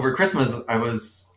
[0.00, 1.30] over Christmas, I was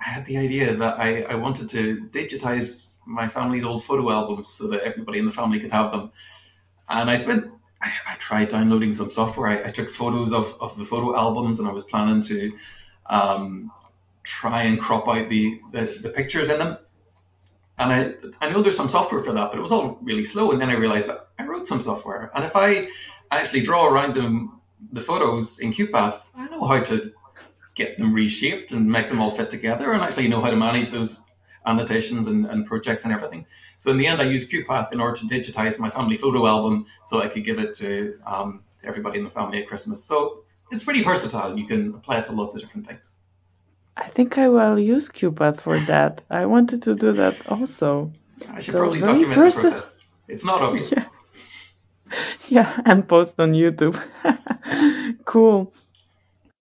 [0.00, 4.48] I had the idea that I, I wanted to digitize my family's old photo albums
[4.48, 6.12] so that everybody in the family could have them.
[6.88, 7.50] And I spent
[7.82, 9.48] I, I tried downloading some software.
[9.48, 12.52] I, I, took photos of, of the photo albums and I was planning to
[13.06, 13.72] um,
[14.22, 16.78] try and crop out the, the, the pictures in them.
[17.78, 20.52] And I, I know there's some software for that, but it was all really slow.
[20.52, 22.30] And then I realized that I wrote some software.
[22.32, 22.86] And if I
[23.32, 24.60] actually draw around them,
[24.92, 27.12] the photos in QuPath, I know how to
[27.74, 30.90] get them reshaped and make them all fit together and actually know how to manage
[30.90, 31.24] those
[31.66, 33.46] annotations and, and projects and everything.
[33.76, 36.86] So in the end, I used QuPath in order to digitize my family photo album
[37.04, 40.04] so I could give it to, um, to everybody in the family at Christmas.
[40.04, 41.58] So it's pretty versatile.
[41.58, 43.14] You can apply it to lots of different things.
[43.96, 46.22] I think I will use QuPath for that.
[46.28, 48.12] I wanted to do that also.
[48.50, 50.04] I should so probably document the process.
[50.28, 50.94] It's not obvious.
[52.48, 52.66] Yeah.
[52.76, 53.98] yeah, and post on YouTube.
[55.24, 55.72] cool.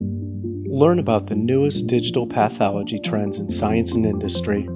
[0.03, 4.67] Learn about the newest digital pathology trends in science and industry.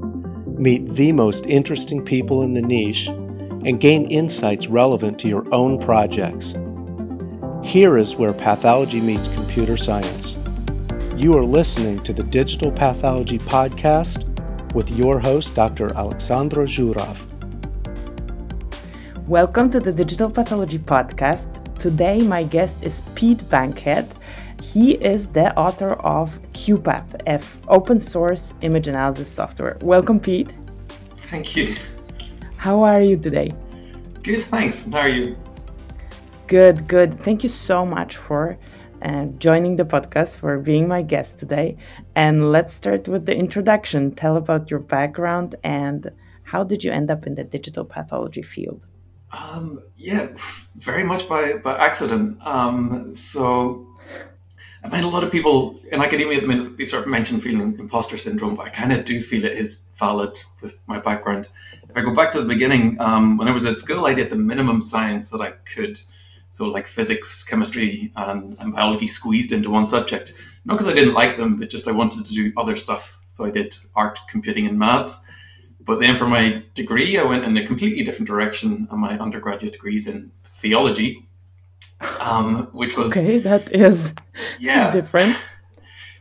[0.46, 5.80] Meet the most interesting people in the niche and gain insights relevant to your own
[5.80, 6.56] projects.
[7.64, 10.38] Here is where pathology meets computer science.
[11.18, 14.24] You are listening to the Digital Pathology Podcast
[14.74, 15.90] with your host, Dr.
[15.90, 17.18] Aleksandra Zuraw.
[19.28, 21.48] Welcome to the Digital Pathology Podcast.
[21.80, 24.08] Today, my guest is Pete Bankhead.
[24.62, 29.78] He is the author of QuPath, an open source image analysis software.
[29.82, 30.56] Welcome, Pete.
[31.16, 31.76] Thank you.
[32.58, 33.52] How are you today?
[34.24, 34.92] Good, thanks.
[34.92, 35.38] How are you?
[36.48, 37.20] Good, good.
[37.24, 38.58] Thank you so much for
[39.02, 41.78] uh, joining the podcast, for being my guest today.
[42.16, 44.16] And let's start with the introduction.
[44.16, 46.12] Tell about your background and
[46.44, 48.86] how did you end up in the digital pathology field?
[49.32, 50.30] Um, yeah,
[50.76, 52.46] very much by, by accident.
[52.46, 53.88] Um, so
[54.84, 57.40] I find a lot of people in academia at the minute they sort of mention
[57.40, 61.50] feeling imposter syndrome, but I kind of do feel it is valid with my background.
[61.90, 64.30] If I go back to the beginning, um, when I was at school, I did
[64.30, 66.00] the minimum science that I could
[66.50, 70.34] so like physics, chemistry, and, and biology squeezed into one subject.
[70.66, 73.20] Not because I didn't like them, but just I wanted to do other stuff.
[73.28, 75.26] So I did art, computing, and maths.
[75.80, 79.74] But then for my degree, I went in a completely different direction, and my undergraduate
[79.74, 81.27] degree is in theology,
[82.20, 83.40] um, which was okay.
[83.40, 84.14] That is
[84.60, 85.38] yeah different.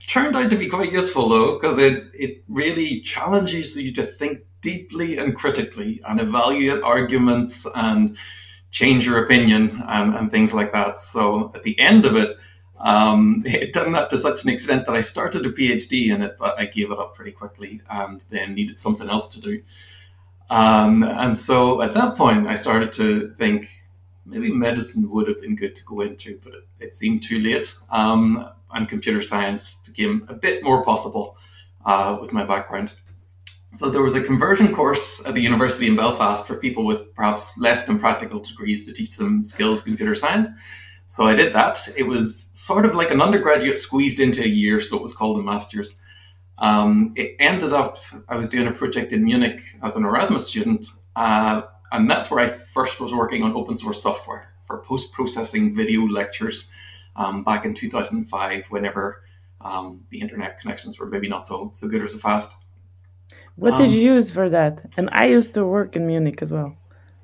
[0.07, 4.43] Turned out to be quite useful though, because it it really challenges you to think
[4.61, 8.17] deeply and critically and evaluate arguments and
[8.71, 10.99] change your opinion and, and things like that.
[10.99, 12.37] So at the end of it,
[12.79, 16.37] um, it done that to such an extent that I started a PhD in it,
[16.39, 19.63] but I gave it up pretty quickly and then needed something else to do.
[20.49, 23.69] Um, and so at that point, I started to think
[24.27, 27.75] maybe medicine would have been good to go into, but it, it seemed too late.
[27.91, 31.39] Um, and computer science became a bit more possible
[31.85, 32.93] uh, with my background.
[33.73, 37.59] So there was a conversion course at the university in Belfast for people with perhaps
[37.59, 40.49] less than practical degrees to teach them skills computer science.
[41.07, 41.79] So I did that.
[41.97, 45.39] It was sort of like an undergraduate squeezed into a year, so it was called
[45.39, 46.01] a master's.
[46.59, 47.99] Um, it ended up,
[48.29, 52.41] I was doing a project in Munich as an Erasmus student, uh, and that's where
[52.41, 56.71] I first was working on open source software for post processing video lectures
[57.15, 59.23] um, back in 2005, whenever
[59.61, 62.57] um, the internet connections were maybe not so, so good or so fast.
[63.55, 64.85] What um, did you use for that?
[64.97, 66.77] And I used to work in Munich as well.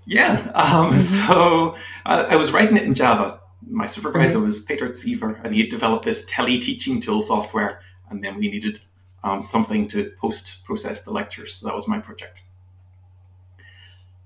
[0.05, 0.51] Yeah.
[0.55, 3.41] Um, so I, I, was writing it in Java.
[3.69, 4.47] My supervisor mm-hmm.
[4.47, 8.79] was Peter Ziewer, and he had developed this tele-teaching tool software, and then we needed
[9.23, 11.57] um, something to post-process the lectures.
[11.57, 12.43] So that was my project.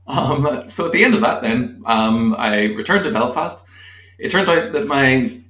[0.06, 3.66] Um, so at the end of that, then um, I returned to Belfast.
[4.18, 5.40] It turned out that my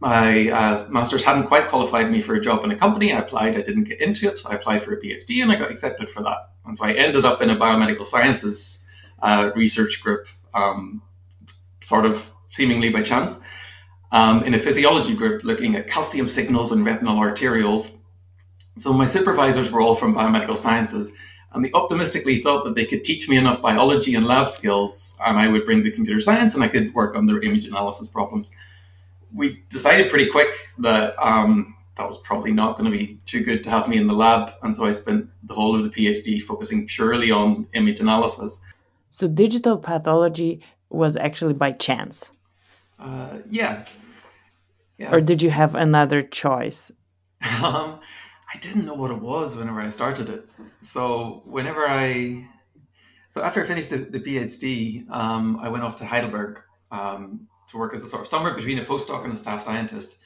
[0.00, 3.12] my uh, master's hadn't quite qualified me for a job in a company.
[3.12, 5.56] I applied, I didn't get into it, so I applied for a PhD and I
[5.56, 6.50] got accepted for that.
[6.64, 8.84] And so I ended up in a biomedical sciences
[9.20, 11.02] uh, research group, um,
[11.80, 13.40] sort of seemingly by chance,
[14.10, 17.94] um, in a physiology group looking at calcium signals and retinal arterioles.
[18.76, 21.12] So my supervisors were all from biomedical sciences,
[21.52, 25.38] and they optimistically thought that they could teach me enough biology and lab skills, and
[25.38, 28.50] I would bring the computer science and I could work on their image analysis problems
[29.32, 33.64] we decided pretty quick that um, that was probably not going to be too good
[33.64, 36.40] to have me in the lab, and so I spent the whole of the PhD
[36.40, 38.60] focusing purely on image analysis.
[39.10, 42.30] So digital pathology was actually by chance.
[42.98, 43.84] Uh, yeah.
[44.96, 45.12] Yes.
[45.12, 46.90] Or did you have another choice?
[47.62, 48.00] Um,
[48.52, 50.48] I didn't know what it was whenever I started it.
[50.80, 52.48] So whenever I,
[53.28, 56.60] so after I finished the, the PhD, um, I went off to Heidelberg
[56.90, 60.18] um, to work as a sort of somewhere between a postdoc and a staff scientist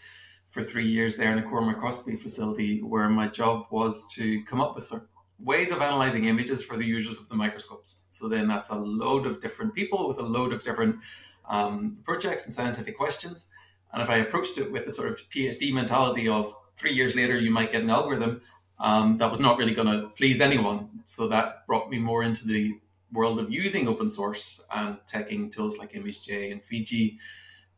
[0.47, 4.61] for three years there in a core microscopy facility where my job was to come
[4.61, 5.09] up with sort of
[5.41, 8.05] ways of analyzing images for the users of the microscopes.
[8.11, 11.01] So then that's a load of different people with a load of different
[11.49, 13.47] um, projects and scientific questions.
[13.93, 17.39] And if I approached it with the sort of PhD mentality of three years later
[17.39, 18.43] you might get an algorithm,
[18.79, 20.89] um, that was not really going to please anyone.
[21.05, 22.75] So that brought me more into the
[23.13, 27.19] world of using open source and taking tools like ImageJ and Fiji,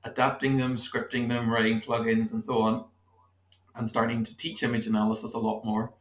[0.03, 2.87] adapting them, scripting them, writing plugins, and so on,
[3.77, 5.93] and starting to teach image analysis a lot more.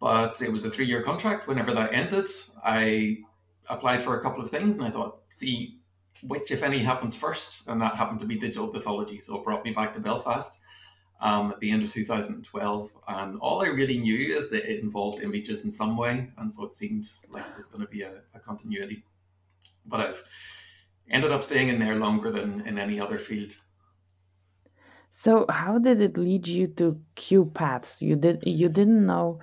[0.00, 1.46] But it was a three year contract.
[1.46, 2.26] Whenever that ended,
[2.62, 3.18] I
[3.68, 5.78] applied for a couple of things and I thought, see
[6.22, 7.68] which, if any, happens first.
[7.68, 9.18] And that happened to be digital pathology.
[9.18, 10.58] So it brought me back to Belfast
[11.20, 12.92] um, at the end of 2012.
[13.08, 16.30] And all I really knew is that it involved images in some way.
[16.38, 19.04] And so it seemed like it was going to be a, a continuity.
[19.86, 20.22] But I've
[21.10, 23.56] ended up staying in there longer than in any other field.
[25.10, 28.02] So how did it lead you to Q paths?
[28.02, 29.40] You did you didn't know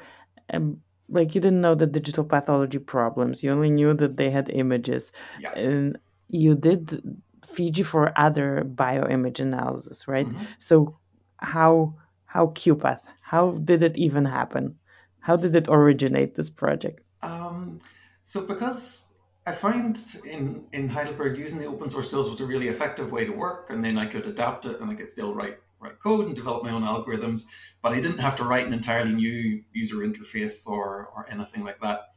[0.53, 3.43] um, like you didn't know the digital pathology problems.
[3.43, 5.11] You only knew that they had images.
[5.39, 5.53] Yeah.
[5.53, 5.97] And
[6.29, 7.01] you did
[7.45, 10.27] Fiji for other bioimage analysis, right?
[10.27, 10.43] Mm-hmm.
[10.59, 10.97] So
[11.43, 11.95] how
[12.25, 13.01] how QuPath?
[13.21, 14.77] How did it even happen?
[15.19, 17.01] How did it originate this project?
[17.21, 17.77] Um,
[18.23, 19.13] so because
[19.45, 23.25] I find in in Heidelberg using the open source tools was a really effective way
[23.25, 26.27] to work, and then I could adapt it and I could still write write code
[26.27, 27.45] and develop my own algorithms,
[27.81, 31.81] but I didn't have to write an entirely new user interface or or anything like
[31.81, 32.13] that.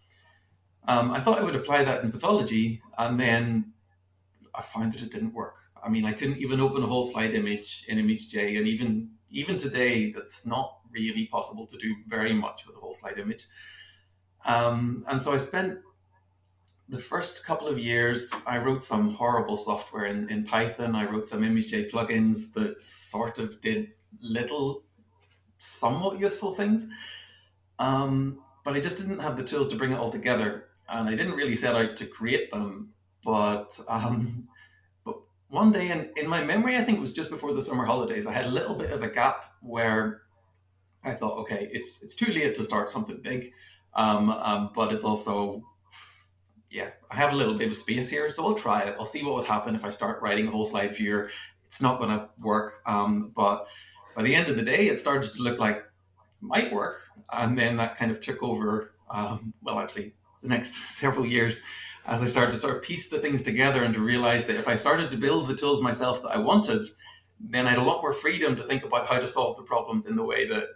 [0.89, 3.73] Um, I thought I would apply that in pathology, and then
[4.55, 5.57] I found that it didn't work.
[5.87, 9.57] I mean, I couldn't even open a whole slide image in ImageJ, and even even
[9.57, 13.47] today, that's not really possible to do very much with a whole slide image.
[14.45, 15.79] Um, and so I spent
[16.89, 20.95] the first couple of years, I wrote some horrible software in, in Python.
[20.95, 24.85] I wrote some ImageJ plugins that sort of did little,
[25.59, 26.87] somewhat useful things.
[27.79, 30.69] Um, but I just didn't have the tools to bring it all together.
[30.89, 32.93] And I didn't really set out to create them.
[33.25, 34.49] But um,
[35.49, 38.27] one day in, in my memory, I think it was just before the summer holidays,
[38.27, 40.23] I had a little bit of a gap where
[41.05, 43.53] I thought, okay, it's it's too late to start something big,
[43.95, 45.65] um, um, but it's also,
[46.71, 48.97] yeah, I have a little bit of space here, so I'll try it.
[48.99, 51.31] I'll see what would happen if I start writing a whole slide viewer.
[51.65, 53.69] It's not going to work, um, but
[54.17, 55.85] by the end of the day, it started to look like
[56.41, 57.03] might work,
[57.33, 58.93] and then that kind of took over.
[59.09, 61.63] Um, well, actually, the next several years
[62.07, 64.69] as I started to sort of piece the things together and to realize that if
[64.69, 66.85] I started to build the tools myself that I wanted,
[67.41, 70.07] then I had a lot more freedom to think about how to solve the problems
[70.07, 70.69] in the way that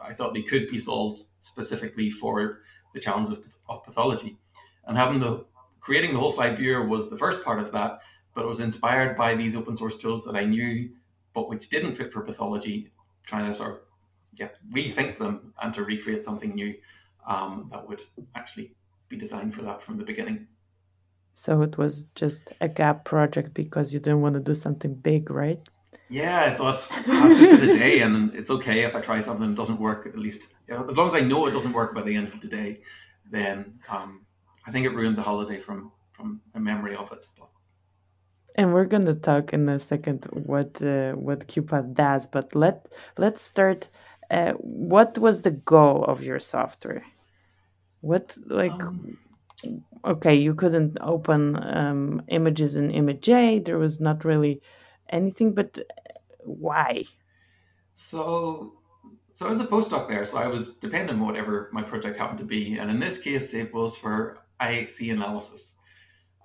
[0.00, 2.60] I thought they could be solved specifically for
[2.94, 4.38] the challenge of, of pathology.
[4.86, 5.44] And having the
[5.80, 8.00] creating the whole slide viewer was the first part of that,
[8.34, 10.90] but it was inspired by these open source tools that I knew,
[11.34, 12.92] but which didn't fit for pathology,
[13.26, 13.78] trying to sort of
[14.34, 16.74] yeah, rethink them and to recreate something new
[17.26, 18.00] um, that would
[18.34, 18.74] actually
[19.08, 20.48] be designed for that from the beginning.
[21.34, 25.30] So it was just a gap project because you didn't want to do something big,
[25.30, 25.60] right?
[26.08, 29.48] Yeah, I thought I've just got a day, and it's okay if I try something
[29.48, 30.06] that doesn't work.
[30.06, 32.28] At least, you know, as long as I know it doesn't work by the end
[32.28, 32.80] of the day,
[33.30, 34.26] then um,
[34.66, 37.26] I think it ruined the holiday from from a memory of it.
[38.54, 42.92] And we're going to talk in a second what uh, what QuPath does, but let
[43.16, 43.88] let's start.
[44.30, 47.04] Uh, what was the goal of your software?
[48.02, 49.16] What like um,
[50.04, 53.64] okay, you couldn't open um, images in ImageJ.
[53.64, 54.62] There was not really
[55.08, 55.78] anything, but
[56.44, 57.04] why?
[57.92, 58.74] So,
[59.32, 62.44] so as a postdoc there, so I was dependent on whatever my project happened to
[62.44, 65.76] be, and in this case, it was for IHC analysis,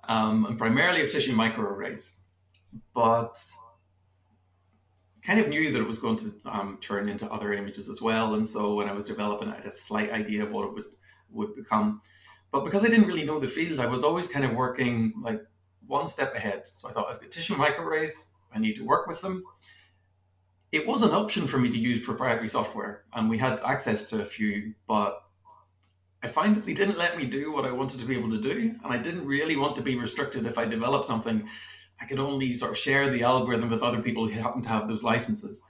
[0.08, 2.16] um, and primarily of tissue microarrays,
[2.94, 3.42] but
[5.24, 8.36] kind of knew that it was going to um, turn into other images as well,
[8.36, 10.86] and so when I was developing, I had a slight idea of what it would
[11.32, 12.02] would become.
[12.52, 15.42] But because I didn't really know the field, I was always kind of working like
[15.86, 16.68] one step ahead.
[16.68, 19.44] So I thought, I've got tissue microarrays, I need to work with them.
[20.72, 24.22] It was an option for me to use proprietary software, and we had access to
[24.22, 25.22] a few, but
[26.22, 28.40] I find that they didn't let me do what I wanted to be able to
[28.40, 31.48] do, and I didn't really want to be restricted if I developed something.
[32.02, 34.88] I could only sort of share the algorithm with other people who happen to have
[34.88, 35.62] those licenses.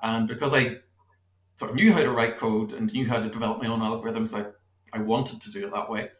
[0.00, 0.78] And because I
[1.56, 4.34] sort of knew how to write code and knew how to develop my own algorithms,
[4.34, 4.50] I,
[4.96, 6.10] I wanted to do it that way.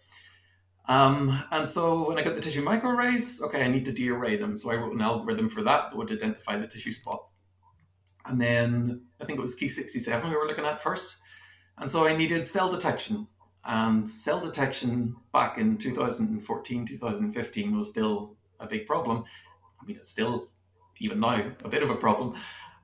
[0.86, 4.56] Um, and so when I got the tissue microarrays, okay, I need to dearray them.
[4.56, 7.32] So I wrote an algorithm for that that would identify the tissue spots.
[8.24, 11.16] And then I think it was Ki67 we were looking at first.
[11.78, 13.28] And so I needed cell detection.
[13.64, 19.24] And cell detection back in 2014, 2015 was still a big problem.
[19.80, 20.50] I mean, it's still,
[20.98, 22.34] even now, a bit of a problem.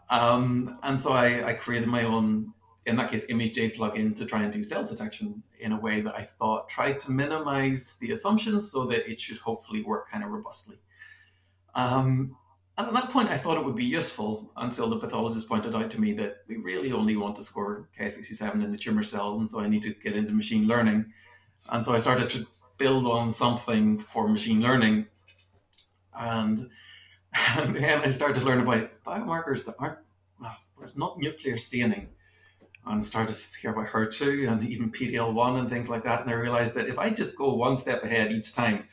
[0.08, 2.54] Um, and so I, I created my own,
[2.88, 6.16] in that case, ImageJ plugin to try and do cell detection in a way that
[6.16, 10.30] I thought tried to minimize the assumptions so that it should hopefully work kind of
[10.30, 10.78] robustly.
[11.74, 12.36] Um,
[12.78, 15.90] and at that point, I thought it would be useful until the pathologist pointed out
[15.90, 19.48] to me that we really only want to score K67 in the tumor cells, and
[19.48, 21.12] so I need to get into machine learning.
[21.68, 22.46] And so I started to
[22.78, 25.08] build on something for machine learning.
[26.14, 26.70] And,
[27.56, 29.98] and then I started to learn about biomarkers that aren't,
[30.40, 32.08] well, it's not nuclear staining.
[32.86, 36.22] And started to hear about HER2 and even PD-L1 and things like that.
[36.22, 38.84] And I realized that if I just go one step ahead each time,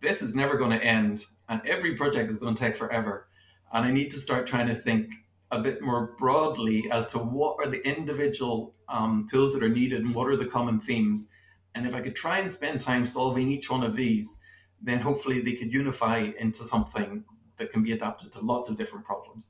[0.00, 3.26] this is never going to end and every project is going to take forever.
[3.72, 5.12] And I need to start trying to think
[5.50, 10.02] a bit more broadly as to what are the individual um, tools that are needed
[10.02, 11.30] and what are the common themes.
[11.74, 14.38] And if I could try and spend time solving each one of these,
[14.82, 17.24] then hopefully they could unify into something
[17.56, 19.48] that can be adapted to lots of different problems.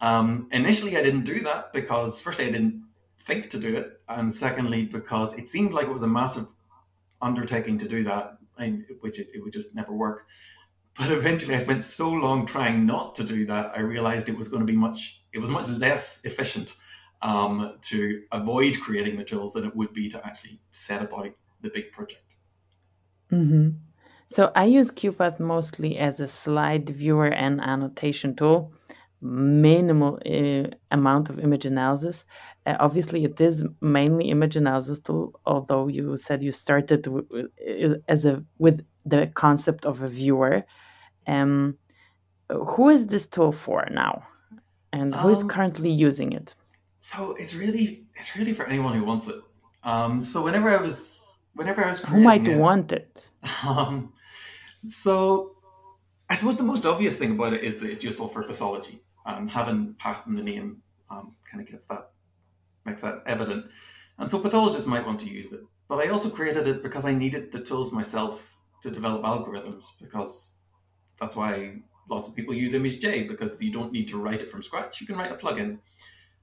[0.00, 2.84] Um, initially, I didn't do that because, firstly, I didn't
[3.20, 6.46] think to do it, and secondly, because it seemed like it was a massive
[7.20, 8.38] undertaking to do that,
[9.00, 10.26] which it, it would just never work.
[10.98, 14.48] But eventually, I spent so long trying not to do that, I realized it was
[14.48, 16.74] going to be much, it was much less efficient
[17.22, 21.70] um, to avoid creating the tools than it would be to actually set about the
[21.70, 22.36] big project.
[23.32, 23.70] Mm-hmm.
[24.30, 28.72] So I use QuPath mostly as a slide viewer and annotation tool,
[29.20, 32.24] minimal uh, amount of image analysis.
[32.66, 37.48] Uh, obviously, it is mainly image analysis tool, although you said you started w-
[38.08, 40.64] as a with the concept of a viewer.
[41.26, 41.78] Um,
[42.48, 44.22] who is this tool for now,
[44.92, 46.54] and who is Um, currently using it?
[46.98, 49.40] So it's really, it's really for anyone who wants it.
[49.84, 53.22] Um, so whenever I was, whenever I was Who might it, want it?
[53.66, 54.12] Um,
[54.84, 55.56] so
[56.28, 59.50] I suppose the most obvious thing about it is that it's useful for pathology, and
[59.50, 62.10] having path in the name um, kind of gets that
[62.84, 63.66] makes that evident.
[64.18, 65.60] And so pathologists might want to use it.
[65.88, 70.54] But I also created it because I needed the tools myself to develop algorithms because
[71.18, 71.76] that's why
[72.08, 75.00] lots of people use ImageJ because you don't need to write it from scratch.
[75.00, 75.78] You can write a plugin.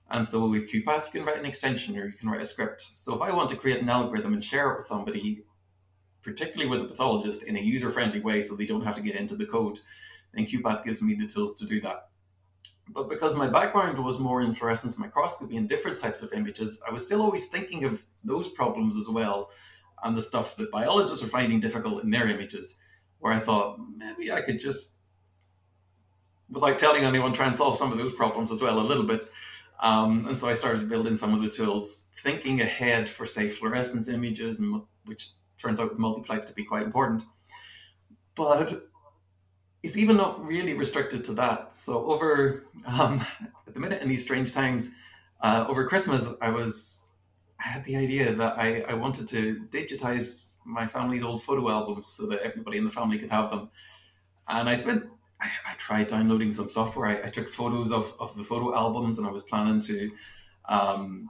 [0.09, 2.85] And so with QuPath, you can write an extension or you can write a script.
[2.93, 5.43] So if I want to create an algorithm and share it with somebody,
[6.21, 9.35] particularly with a pathologist in a user-friendly way so they don't have to get into
[9.35, 9.79] the code,
[10.33, 12.09] then QuPath gives me the tools to do that.
[12.89, 16.91] But because my background was more in fluorescence microscopy and different types of images, I
[16.91, 19.49] was still always thinking of those problems as well
[20.03, 22.77] and the stuff that biologists are finding difficult in their images,
[23.19, 24.95] where I thought maybe I could just,
[26.49, 29.27] without telling anyone, try and solve some of those problems as well a little bit.
[29.79, 34.07] Um, and so I started building some of the tools, thinking ahead for, say, fluorescence
[34.09, 37.23] images, and which turns out with multiplex to be quite important.
[38.35, 38.73] But
[39.85, 41.71] it's even not really restricted to that.
[41.73, 43.21] So over um,
[43.67, 44.91] at the minute in these strange times,
[45.41, 47.03] uh, over Christmas, I was
[47.63, 52.07] I had the idea that I, I wanted to digitize my family's old photo albums
[52.07, 53.69] so that everybody in the family could have them.
[54.47, 55.05] And I spent
[55.39, 57.05] I, I tried downloading some software.
[57.05, 60.11] I, I took photos of, of the photo albums and I was planning to
[60.67, 61.29] um,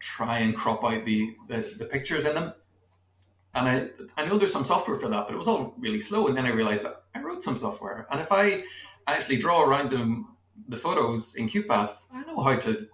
[0.00, 2.52] try and crop out the, the, the pictures in them.
[3.54, 6.26] And I, I know there's some software for that, but it was all really slow.
[6.28, 8.06] And then I realized that I wrote some software.
[8.10, 8.62] And if I
[9.06, 10.36] actually draw around them,
[10.68, 12.88] the photos in QuPath, I know how to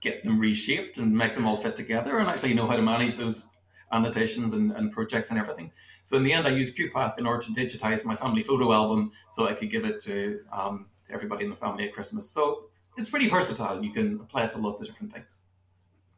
[0.00, 3.16] get them reshaped and make them all fit together and actually know how to manage
[3.16, 3.46] those
[3.92, 5.70] annotations and, and projects and everything.
[6.02, 9.12] So in the end, I used QuPath in order to digitize my family photo album
[9.30, 12.28] so I could give it to, um, to everybody in the family at Christmas.
[12.28, 12.64] So
[12.96, 13.84] it's pretty versatile.
[13.84, 15.38] You can apply it to lots of different things.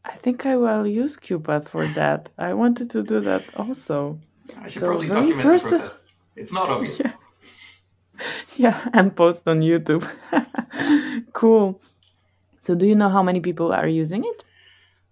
[0.04, 2.28] I think I will use QuPath for that.
[2.38, 4.18] I wanted to do that also.
[4.58, 6.12] I should So probably document the process.
[6.36, 7.00] It's not obvious.
[7.00, 7.12] Yeah.
[8.56, 10.08] Yeah, and post on YouTube.
[11.32, 11.80] cool.
[12.60, 14.44] So, do you know how many people are using it?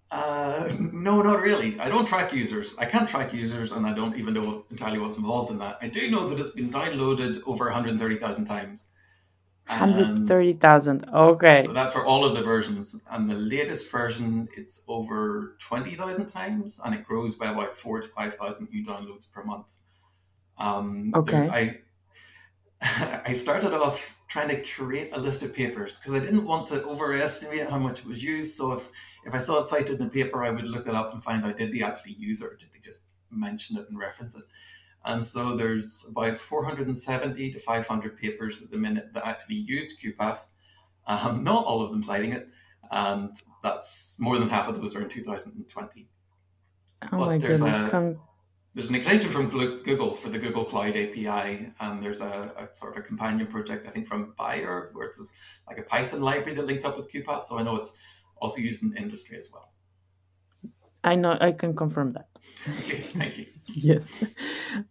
[0.09, 1.79] Uh, no, not really.
[1.79, 2.75] I don't track users.
[2.77, 5.79] I can't track users, and I don't even know entirely what's involved in that.
[5.81, 8.87] I do know that it's been downloaded over 130,000 times.
[9.67, 11.09] And 130,000.
[11.13, 11.63] Okay.
[11.63, 13.01] So that's for all of the versions.
[13.09, 18.07] And the latest version, it's over 20,000 times, and it grows by about four to
[18.07, 19.67] 5,000 new downloads per month.
[20.57, 21.49] Um, Okay.
[21.49, 21.79] I,
[23.25, 26.83] I started off trying to create a list of papers because I didn't want to
[26.83, 28.55] overestimate how much it was used.
[28.55, 28.89] So if,
[29.25, 31.45] if I saw it cited in a paper, I would look it up and find
[31.45, 34.43] out did they actually use it or did they just mention it and reference it.
[35.05, 40.39] And so there's about 470 to 500 papers at the minute that actually used QuPath,
[41.05, 42.47] Um, not all of them citing it,
[42.89, 43.29] and
[43.61, 46.07] that's more than half of those are in 2020.
[47.11, 47.93] Oh but my there's goodness.
[47.93, 48.15] a-
[48.73, 52.93] there's an extension from Google for the Google Cloud API, and there's a, a, sort
[52.95, 55.31] of a companion project, I think, from Bayer, where it's
[55.67, 57.43] like a Python library that links up with QuPath.
[57.43, 57.93] So I know it's
[58.37, 59.72] also used in industry as well.
[61.03, 62.27] I know I can confirm that.
[62.79, 63.45] Okay, thank you.
[63.67, 64.25] yes.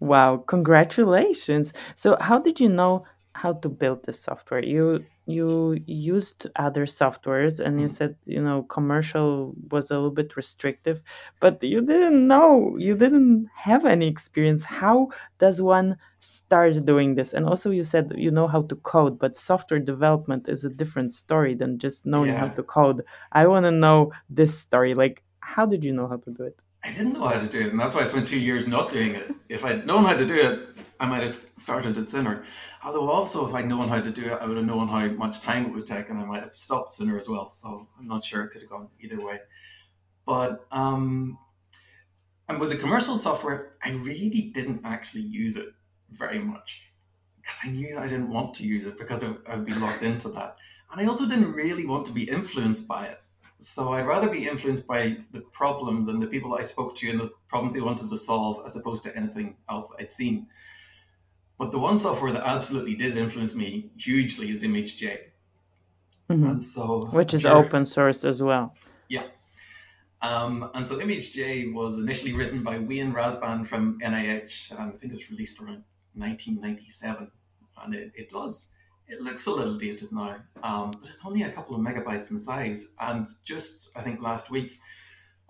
[0.01, 1.73] Wow, congratulations.
[1.97, 3.05] So how did you know
[3.35, 4.65] how to build this software?
[4.65, 10.37] You you used other softwares and you said, you know, commercial was a little bit
[10.37, 11.01] restrictive,
[11.41, 14.65] but you didn't know, you didn't have any experience.
[14.65, 17.33] How does one start doing this?
[17.35, 21.13] And also you said you know how to code, but software development is a different
[21.13, 22.41] story than just knowing yeah.
[22.41, 23.05] how to code.
[23.31, 24.95] I want to know this story.
[24.95, 25.23] Like
[25.55, 26.59] how did you know how to do it?
[26.83, 28.91] I didn't know how to do it, and that's why I spent two years not
[28.91, 29.31] doing it.
[29.49, 30.69] If I'd known how to do it,
[30.99, 32.45] I might have started it sooner.
[32.83, 35.41] Although also, if I'd known how to do it, I would have known how much
[35.41, 37.47] time it would take, and I might have stopped sooner as well.
[37.49, 39.39] So I'm not sure it could have gone either way.
[40.27, 41.39] But um,
[42.49, 45.69] and with the commercial software, I really didn't actually use it
[46.11, 46.91] very much
[47.37, 50.31] because I knew I didn't want to use it because I would be locked into
[50.31, 50.57] that,
[50.91, 53.22] and I also didn't really want to be influenced by it.
[53.59, 57.21] So I'd rather be influenced by the problems and the people I spoke to and
[57.21, 60.49] the problems they wanted to solve as opposed to anything else that I'd seen.
[61.59, 65.19] But the one software that absolutely did influence me hugely is ImageJ.
[66.29, 66.45] Mm-hmm.
[66.45, 68.75] And so which is sure, open source as well.
[69.09, 69.25] Yeah.
[70.21, 75.13] Um, and so ImageJ was initially written by Wayne Rasband from NIH, and I think
[75.13, 77.31] it was released around 1997.
[77.85, 78.73] And it, it does
[79.13, 82.39] it looks a little dated now, um, but it's only a couple of megabytes in
[82.39, 82.93] size.
[82.99, 84.79] And just, I think, last week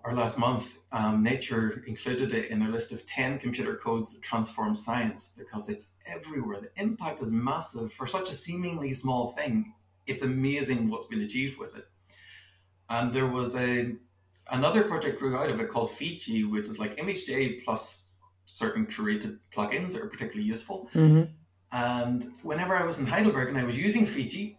[0.04, 4.23] or last month, um, Nature included it in their list of 10 computer codes that
[4.23, 6.61] transform science because it's everywhere.
[6.61, 9.75] The impact is massive for such a seemingly small thing.
[10.07, 11.87] It's amazing what's been achieved with it.
[12.90, 13.92] And there was a
[14.50, 18.09] another project grew out of it called Fiji, which is like ImageJ plus
[18.45, 20.90] certain curated plugins that are particularly useful.
[20.92, 21.31] Mm-hmm.
[21.73, 24.59] And whenever I was in Heidelberg and I was using Fiji,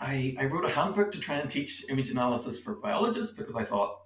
[0.00, 3.64] I, I wrote a handbook to try and teach image analysis for biologists because I
[3.64, 3.98] thought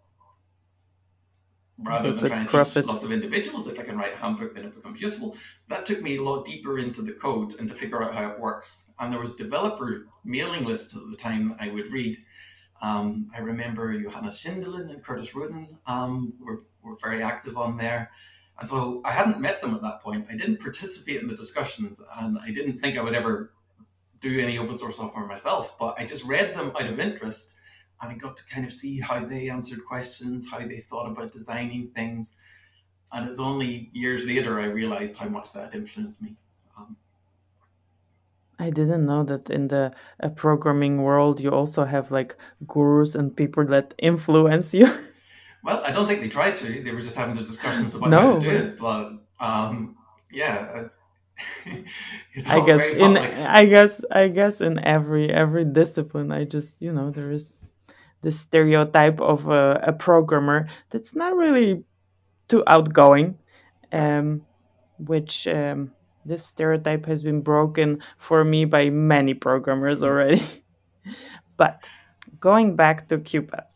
[1.78, 4.64] rather than trying to teach lots of individuals, if I can write a handbook, then
[4.64, 5.34] it becomes useful.
[5.34, 8.30] So that took me a lot deeper into the code and to figure out how
[8.30, 8.90] it works.
[8.98, 12.16] And there was developer mailing lists at the time I would read.
[12.80, 18.10] Um, I remember Johannes Schindelin and Curtis Rueden um, were, were very active on there.
[18.58, 20.26] And so I hadn't met them at that point.
[20.30, 23.52] I didn't participate in the discussions, and I didn't think I would ever
[24.20, 25.76] do any open source software myself.
[25.78, 27.56] But I just read them out of interest,
[28.00, 31.32] and I got to kind of see how they answered questions, how they thought about
[31.32, 32.36] designing things.
[33.12, 36.36] And it's only years later I realized how much that influenced me.
[36.78, 36.96] Um,
[38.58, 42.36] I didn't know that in the uh, programming world you also have like
[42.66, 44.88] gurus and people that influence you.
[45.62, 46.82] Well, I don't think they tried to.
[46.82, 48.78] They were just having the discussions about no, how to do it.
[48.78, 49.96] But um,
[50.30, 50.88] yeah,
[52.32, 56.92] it's I guess in I guess I guess in every every discipline, I just you
[56.92, 57.54] know there is
[58.22, 61.84] the stereotype of a, a programmer that's not really
[62.48, 63.38] too outgoing,
[63.92, 64.42] um,
[64.98, 65.92] which um,
[66.24, 70.42] this stereotype has been broken for me by many programmers already.
[71.56, 71.88] but
[72.38, 73.66] going back to QuPath,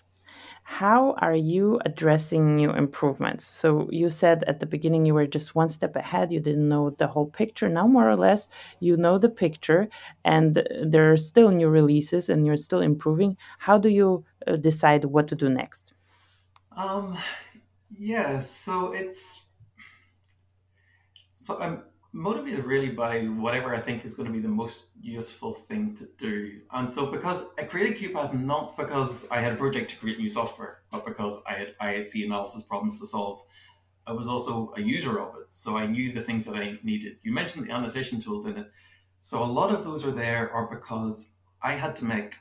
[0.69, 3.47] how are you addressing new improvements?
[3.47, 6.91] So you said at the beginning you were just one step ahead, you didn't know
[6.91, 7.69] the whole picture.
[7.69, 8.49] Now, more or less,
[8.81, 9.89] you know the picture,
[10.25, 13.37] and there are still new releases, and you're still improving.
[13.59, 15.93] How do you uh, decide what to do next?
[16.77, 17.17] Um,
[17.97, 19.41] yeah, so it's
[21.35, 21.85] so I'm
[22.17, 26.07] motivated really by whatever I think is going to be the most useful thing to
[26.17, 26.61] do.
[26.73, 30.19] And so because uh, I created QuPath not because I had a project to create
[30.19, 33.43] new software, but because I had IHC analysis problems to solve.
[34.07, 37.19] I was also a user of it, so I knew the things that I needed.
[37.23, 38.71] You mentioned the annotation tools in it.
[39.19, 41.29] So a lot of those are there are because
[41.61, 42.37] I had to make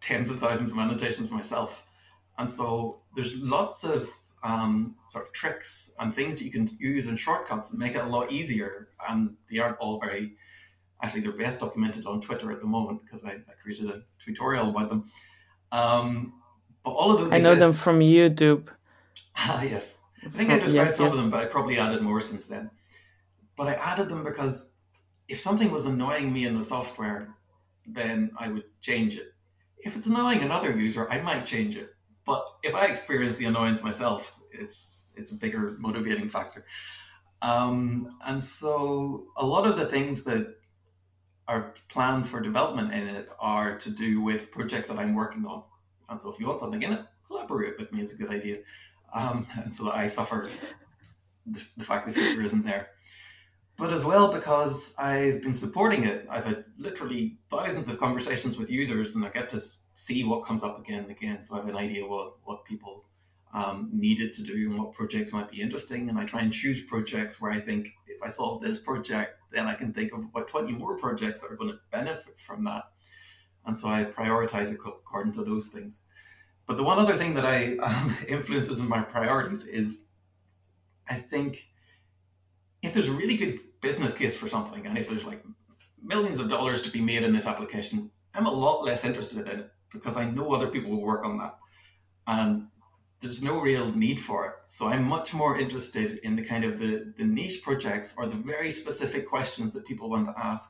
[0.00, 1.86] tens of thousands of annotations myself.
[2.36, 4.10] And so there's lots of
[4.44, 8.04] um, sort of tricks and things that you can use and shortcuts that make it
[8.04, 8.88] a lot easier.
[9.08, 10.34] And they aren't all very,
[11.02, 14.68] actually, they're best documented on Twitter at the moment because I, I, created a tutorial
[14.68, 15.04] about them.
[15.72, 16.34] Um,
[16.84, 18.68] but all of those I know them from YouTube.
[19.36, 20.00] Ah, yes.
[20.24, 21.14] I think I described yes, some yes.
[21.14, 22.70] of them, but I probably added more since then.
[23.56, 24.70] But I added them because
[25.28, 27.34] if something was annoying me in the software,
[27.84, 29.34] then I would change it.
[29.78, 31.93] If it's annoying another user, I might change it.
[32.24, 36.64] But if I experience the annoyance myself, it's it's a bigger motivating factor.
[37.42, 40.56] Um, and so a lot of the things that
[41.46, 45.62] are planned for development in it are to do with projects that I'm working on.
[46.08, 48.58] And so if you want something in it, collaborate with me is a good idea.
[49.12, 50.48] Um, and so that I suffer
[51.46, 52.88] the, the fact the feature isn't there.
[53.76, 58.70] But as well because I've been supporting it, I've had literally thousands of conversations with
[58.70, 59.60] users, and I get to
[59.94, 61.42] see what comes up again and again.
[61.42, 63.04] So I have an idea what what people
[63.54, 66.08] um, needed to do and what projects might be interesting.
[66.08, 69.68] And I try and choose projects where I think if I solve this project, then
[69.68, 72.84] I can think of what 20 more projects are going to benefit from that.
[73.64, 76.02] And so I prioritize according to those things.
[76.66, 80.04] But the one other thing that I um, influences in my priorities is
[81.08, 81.64] I think
[82.82, 85.44] if there's a really good business case for something and if there's like
[86.02, 89.60] millions of dollars to be made in this application, I'm a lot less interested in
[89.60, 91.56] it because I know other people will work on that.
[92.26, 92.66] And
[93.20, 94.52] there's no real need for it.
[94.64, 98.36] So I'm much more interested in the kind of the, the niche projects or the
[98.36, 100.68] very specific questions that people want to ask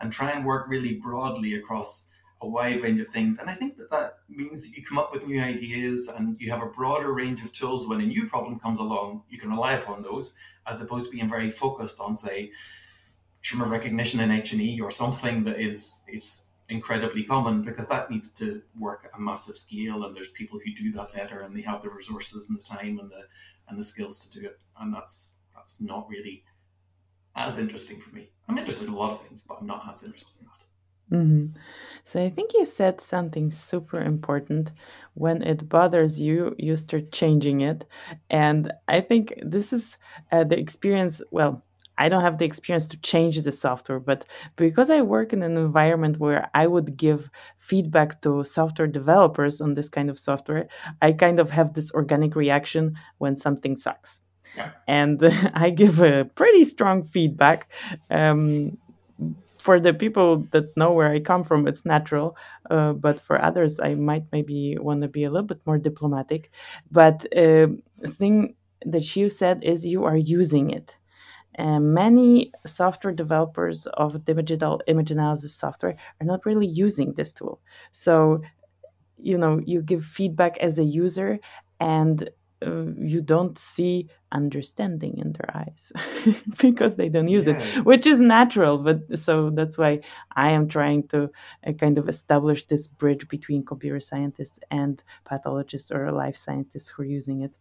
[0.00, 2.12] and try and work really broadly across
[2.42, 3.38] a wide range of things.
[3.38, 6.50] And I think that that means that you come up with new ideas and you
[6.50, 9.72] have a broader range of tools when a new problem comes along, you can rely
[9.72, 10.34] upon those
[10.66, 12.52] as opposed to being very focused on, say,
[13.42, 18.62] tumor recognition in H&E or something that is, is incredibly common because that needs to
[18.78, 21.82] work at a massive scale and there's people who do that better and they have
[21.82, 23.24] the resources and the time and the
[23.68, 24.58] and the skills to do it.
[24.80, 26.44] And that's that's not really
[27.34, 28.30] as interesting for me.
[28.48, 30.52] I'm interested in a lot of things but i'm not as interested in that.
[31.08, 31.58] Mm-hmm.
[32.04, 34.72] so i think you said something super important.
[35.14, 37.84] When it bothers you you start changing it.
[38.28, 39.98] And i think this is
[40.32, 41.62] uh, the experience well
[41.98, 44.24] I don't have the experience to change the software, but
[44.56, 49.74] because I work in an environment where I would give feedback to software developers on
[49.74, 50.68] this kind of software,
[51.00, 54.20] I kind of have this organic reaction when something sucks.
[54.56, 54.70] Yeah.
[54.86, 55.22] And
[55.54, 57.70] I give a pretty strong feedback.
[58.10, 58.78] Um,
[59.58, 62.36] for the people that know where I come from, it's natural.
[62.70, 66.52] Uh, but for others, I might maybe want to be a little bit more diplomatic.
[66.92, 67.68] But uh,
[68.06, 68.54] thing
[68.84, 70.96] that you said is you are using it
[71.56, 77.60] and many software developers of digital image analysis software are not really using this tool.
[77.92, 78.42] So,
[79.16, 81.40] you know, you give feedback as a user
[81.80, 82.28] and
[82.64, 85.92] uh, you don't see understanding in their eyes
[86.60, 87.58] because they don't use yeah.
[87.58, 88.76] it, which is natural.
[88.76, 90.00] But so that's why
[90.34, 91.30] I am trying to
[91.66, 97.02] uh, kind of establish this bridge between computer scientists and pathologists or life scientists who
[97.02, 97.56] are using it.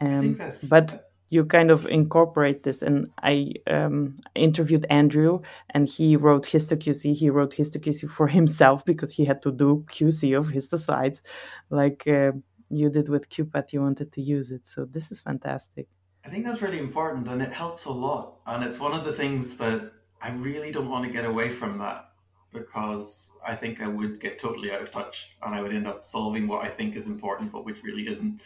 [0.00, 0.38] Um,
[0.70, 2.82] but you kind of incorporate this.
[2.82, 7.14] And I um, interviewed Andrew, and he wrote HistoQC.
[7.14, 11.20] He wrote HistoQC for himself because he had to do QC of histoslides,
[11.70, 12.32] like uh,
[12.70, 13.72] you did with QuPath.
[13.72, 15.88] You wanted to use it, so this is fantastic.
[16.24, 18.38] I think that's really important, and it helps a lot.
[18.46, 21.78] And it's one of the things that I really don't want to get away from
[21.78, 22.08] that
[22.52, 26.04] because I think I would get totally out of touch and I would end up
[26.04, 28.40] solving what I think is important, but which really isn't.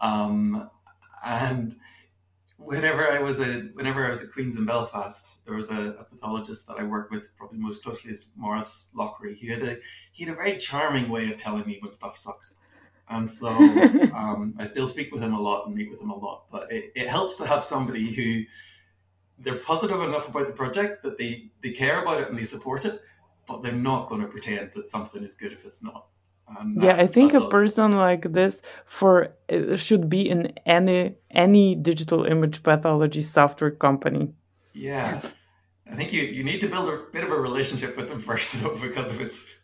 [0.00, 0.68] Um,
[1.24, 1.74] and
[2.66, 6.04] whenever I was a whenever I was at Queen's in Belfast, there was a, a,
[6.04, 9.34] pathologist that I worked with probably most closely is Maurice Loughrey.
[9.34, 9.76] He had a
[10.12, 12.52] he had a very charming way of telling me when stuff sucked.
[13.08, 13.48] And so
[14.14, 16.46] um, I still speak with him a lot and meet with him a lot.
[16.50, 18.44] But it, it helps to have somebody who
[19.38, 22.84] they're positive enough about the project that they, they care about it and they support
[22.84, 23.00] it,
[23.46, 26.06] but they're not going to pretend that something is good if it's not.
[26.48, 29.34] And yeah, I think a person like this for
[29.76, 34.32] should be in any any digital image pathology software company.
[34.72, 35.20] Yeah,
[35.90, 38.52] I think you, you need to build a bit of a relationship with them first,
[38.62, 39.54] though, because if it's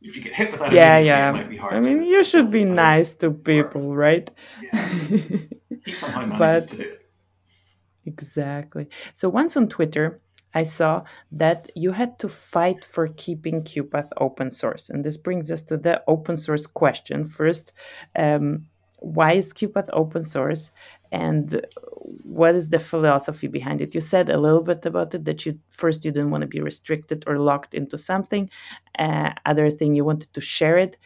[0.00, 1.74] if you get hit with that, yeah, yeah, it might be hard.
[1.74, 4.30] I mean, you should be nice to people, right?
[4.62, 4.88] Yeah.
[5.84, 6.98] he somehow manages but, to do it.
[8.04, 8.88] Exactly.
[9.14, 10.20] So once on Twitter,
[10.54, 14.90] I saw that you had to fight for keeping QuPath open source.
[14.90, 17.28] And this brings us to the open source question.
[17.28, 17.72] First,
[18.16, 18.66] um,
[18.98, 20.70] why is QuPath open source?
[21.10, 21.66] And
[22.22, 23.94] what is the philosophy behind it?
[23.94, 26.60] You said a little bit about it that you first you didn't want to be
[26.60, 28.50] restricted or locked into something.
[28.98, 30.96] Uh, other thing you wanted to share it.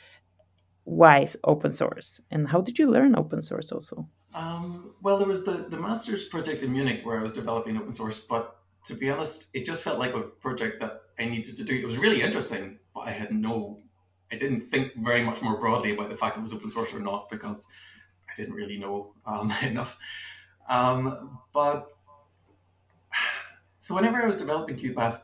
[0.85, 2.21] Why is open source?
[2.31, 4.09] And how did you learn open source also?
[4.33, 7.95] Um, well, there was the, the master's project in Munich where I was developing open
[7.95, 8.57] source, but
[8.87, 11.75] to be honest, it just felt like a project that I needed to do.
[11.75, 13.81] It was really interesting, but I had no,
[14.31, 17.01] I didn't think very much more broadly about the fact it was open source or
[17.01, 17.67] not because
[18.29, 19.99] I didn't really know um, enough.
[20.69, 21.89] Um, but
[23.79, 25.21] so whenever I was developing QuPath,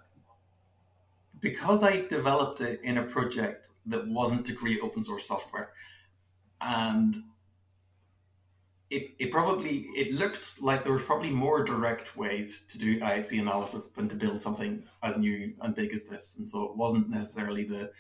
[1.41, 5.71] because I developed it in a project that wasn't to create open source software,
[6.61, 7.17] and
[8.93, 13.41] it, it probably it looked like there was probably more direct ways to do IHC
[13.41, 17.09] analysis than to build something as new and big as this, and so it wasn't
[17.09, 17.91] necessarily the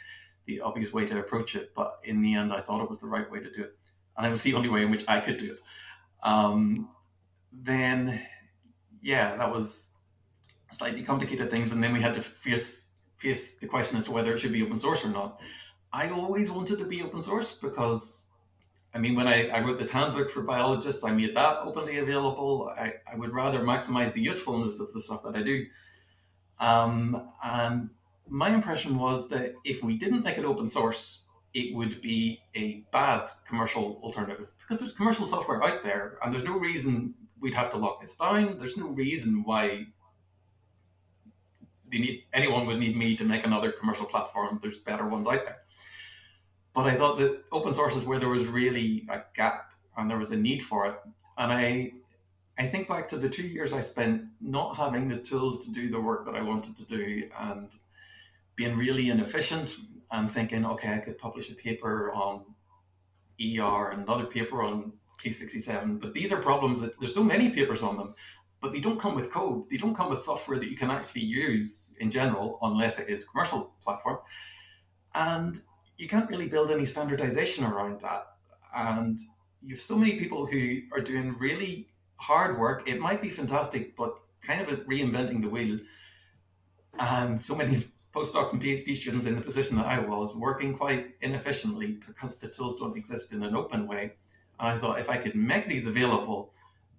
[0.44, 1.74] the obvious way to approach it.
[1.74, 3.76] But in the end, I thought it was the right way to do it,
[4.18, 5.60] and it was the only way in which I could do it.
[6.22, 6.90] Um,
[7.52, 8.20] then
[9.00, 9.88] yeah, that was
[10.70, 14.34] slightly complicated things, and then we had to face face the question as to whether
[14.34, 15.40] it should be open source or not.
[15.90, 18.26] I always wanted to be open source because,
[18.94, 22.70] I mean, when I, I wrote this handbook for biologists, I made that openly available.
[22.76, 25.66] I, I would rather maximize the usefulness of the stuff that I do.
[26.60, 27.90] Um, and
[28.28, 31.22] my impression was that if we didn't make it open source,
[31.54, 36.44] it would be a bad commercial alternative because there's commercial software out there and there's
[36.44, 38.56] no reason we'd have to lock this down.
[38.56, 39.86] There's no reason why
[41.90, 44.58] need, anyone would need me to make another commercial platform.
[44.62, 45.61] There's better ones out there.
[46.74, 50.18] But I thought that open source is where there was really a gap and there
[50.18, 50.96] was a need for it.
[51.36, 51.92] And I
[52.58, 55.88] I think back to the two years I spent not having the tools to do
[55.88, 57.74] the work that I wanted to do and
[58.56, 59.76] being really inefficient
[60.10, 62.44] and thinking, okay, I could publish a paper on
[63.40, 64.92] ER and another paper on
[65.24, 68.14] K67, but these are problems that there's so many papers on them,
[68.60, 69.70] but they don't come with code.
[69.70, 73.24] They don't come with software that you can actually use in general, unless it is
[73.24, 74.18] a commercial platform.
[75.14, 75.58] And
[75.98, 78.26] you can't really build any standardization around that.
[78.74, 79.18] And
[79.62, 82.88] you have so many people who are doing really hard work.
[82.88, 85.78] It might be fantastic, but kind of reinventing the wheel.
[86.98, 91.14] And so many postdocs and PhD students in the position that I was working quite
[91.20, 94.12] inefficiently because the tools don't exist in an open way.
[94.60, 96.52] And I thought if I could make these available,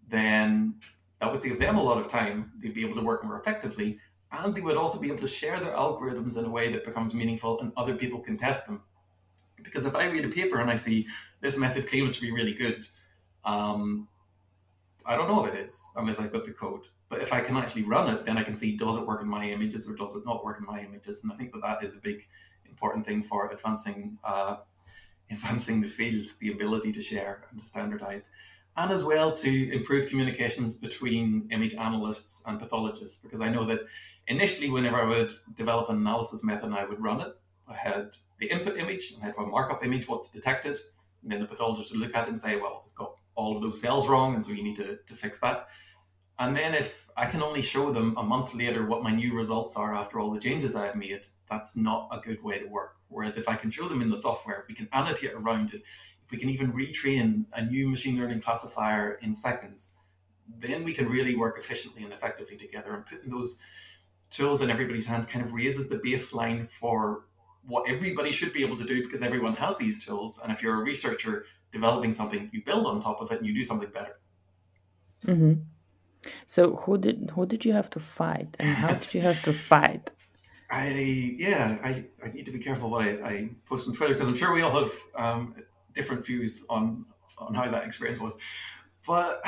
[0.08, 0.76] then
[1.20, 2.52] that would save them a lot of time.
[2.58, 4.00] They'd be able to work more effectively,
[4.34, 7.14] and they would also be able to share their algorithms in a way that becomes
[7.14, 8.82] meaningful and other people can test them.
[9.62, 11.08] Because if I read a paper and I see
[11.40, 12.86] this method claims to be really good,
[13.46, 14.08] um,
[15.06, 16.88] I don't know if it is unless I've got the code.
[17.10, 19.30] But if I can actually run it, then I can see does it work in
[19.30, 21.24] my images or does it not work in my images.
[21.24, 22.26] And I think that that is a big
[22.68, 24.58] important thing for advancing uh,
[25.32, 28.28] advancing the field, the ability to share and standardized,
[28.76, 33.18] and as well to improve communications between image analysts and pathologists.
[33.18, 33.82] Because I know that
[34.28, 37.34] initially, whenever I would develop an analysis method and I would run it,
[37.68, 40.78] I had the input image and I had a markup image, what's detected,
[41.22, 43.62] and then the pathologist would look at it and say, well, it's got all of
[43.62, 45.68] those cells wrong, and so you need to, to fix that.
[46.40, 49.78] And then if I can only show them a month later what my new results
[49.78, 52.96] are after all the changes I have made, that's not a good way to work.
[53.08, 55.84] Whereas if I can show them in the software, we can annotate around it.
[56.26, 59.92] If we can even retrain a new machine learning classifier in seconds,
[60.58, 62.94] then we can really work efficiently and effectively together.
[62.94, 63.60] And putting those
[64.34, 67.26] tools in everybody's hands kind of raises the baseline for
[67.66, 70.40] what everybody should be able to do because everyone has these tools.
[70.42, 73.54] And if you're a researcher developing something, you build on top of it and you
[73.54, 74.20] do something better.
[75.26, 75.62] Mm-hmm.
[76.46, 79.54] So who did who did you have to fight, and how did you have to
[79.54, 80.10] fight?
[80.72, 80.90] I
[81.38, 84.36] yeah, I, I need to be careful what I, I post on Twitter because I'm
[84.36, 85.56] sure we all have um,
[85.94, 87.06] different views on
[87.38, 88.36] on how that experience was.
[89.06, 89.42] But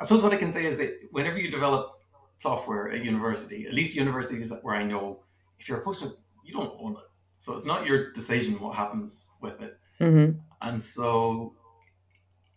[0.00, 1.95] I suppose what I can say is that whenever you develop
[2.38, 5.20] software at university, at least universities where I know,
[5.58, 9.30] if you're a postdoc, you don't own it, so it's not your decision what happens
[9.40, 9.78] with it.
[10.00, 10.38] Mm-hmm.
[10.60, 11.54] And so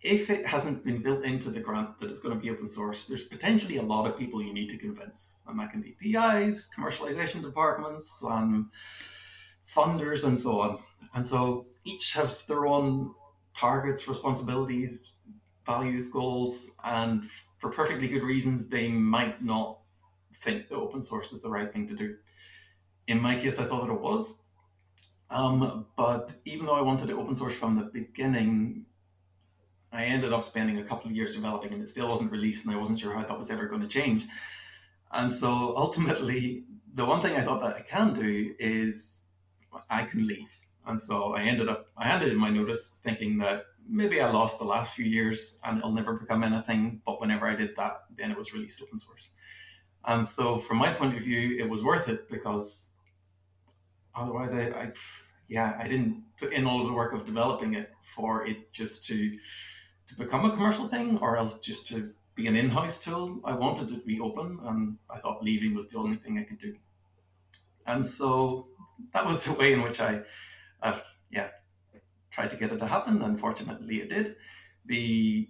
[0.02, 3.06] if it hasn't been built into the grant that it's going to be open source,
[3.06, 5.36] there's potentially a lot of people you need to convince.
[5.48, 8.72] And that can be PIs, commercialization departments, um,
[9.68, 10.80] funders, and so on.
[11.14, 13.14] And so each has their own
[13.56, 15.12] targets, responsibilities,
[15.70, 17.24] values, goals, and
[17.58, 19.80] for perfectly good reasons, they might not
[20.44, 22.16] think that open source is the right thing to do.
[23.08, 24.42] In my case, I thought that it was.
[25.30, 28.86] Um, but even though I wanted it open source from the beginning,
[29.92, 32.74] I ended up spending a couple of years developing and it still wasn't released and
[32.74, 34.26] I wasn't sure how that was ever going to change.
[35.12, 39.24] And so ultimately, the one thing I thought that I can do is
[39.90, 40.52] I can leave.
[40.86, 44.60] And so I ended up, I handed in my notice thinking that maybe I lost
[44.60, 47.02] the last few years and it'll never become anything.
[47.06, 49.30] But whenever I did that, then it was released open source.
[50.06, 52.90] And so from my point of view, it was worth it because
[54.16, 54.92] otherwise I, I
[55.48, 59.08] yeah, I didn't put in all of the work of developing it for it just
[59.08, 59.38] to
[60.08, 63.42] to become a commercial thing or else just to be an in-house tool.
[63.44, 66.44] I wanted it to be open and I thought leaving was the only thing I
[66.44, 66.76] could do.
[67.86, 68.68] And so
[69.14, 70.22] that was the way in which I,
[70.82, 71.00] uh,
[71.30, 71.50] yeah,
[72.32, 73.22] tried to get it to happen.
[73.22, 74.36] Unfortunately, it did.
[74.86, 75.50] The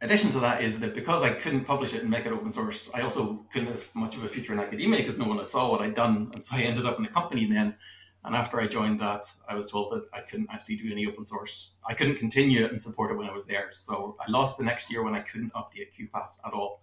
[0.00, 2.90] addition to that is that because I couldn't publish it and make it open source,
[2.92, 5.70] I also couldn't have much of a future in academia because no one had saw
[5.70, 6.30] what I'd done.
[6.34, 7.76] And so I ended up in a company then
[8.24, 11.24] and after I joined that, I was told that I couldn't actually do any open
[11.24, 11.72] source.
[11.84, 13.70] I couldn't continue it and support it when I was there.
[13.72, 16.82] So I lost the next year when I couldn't update QuPath at all.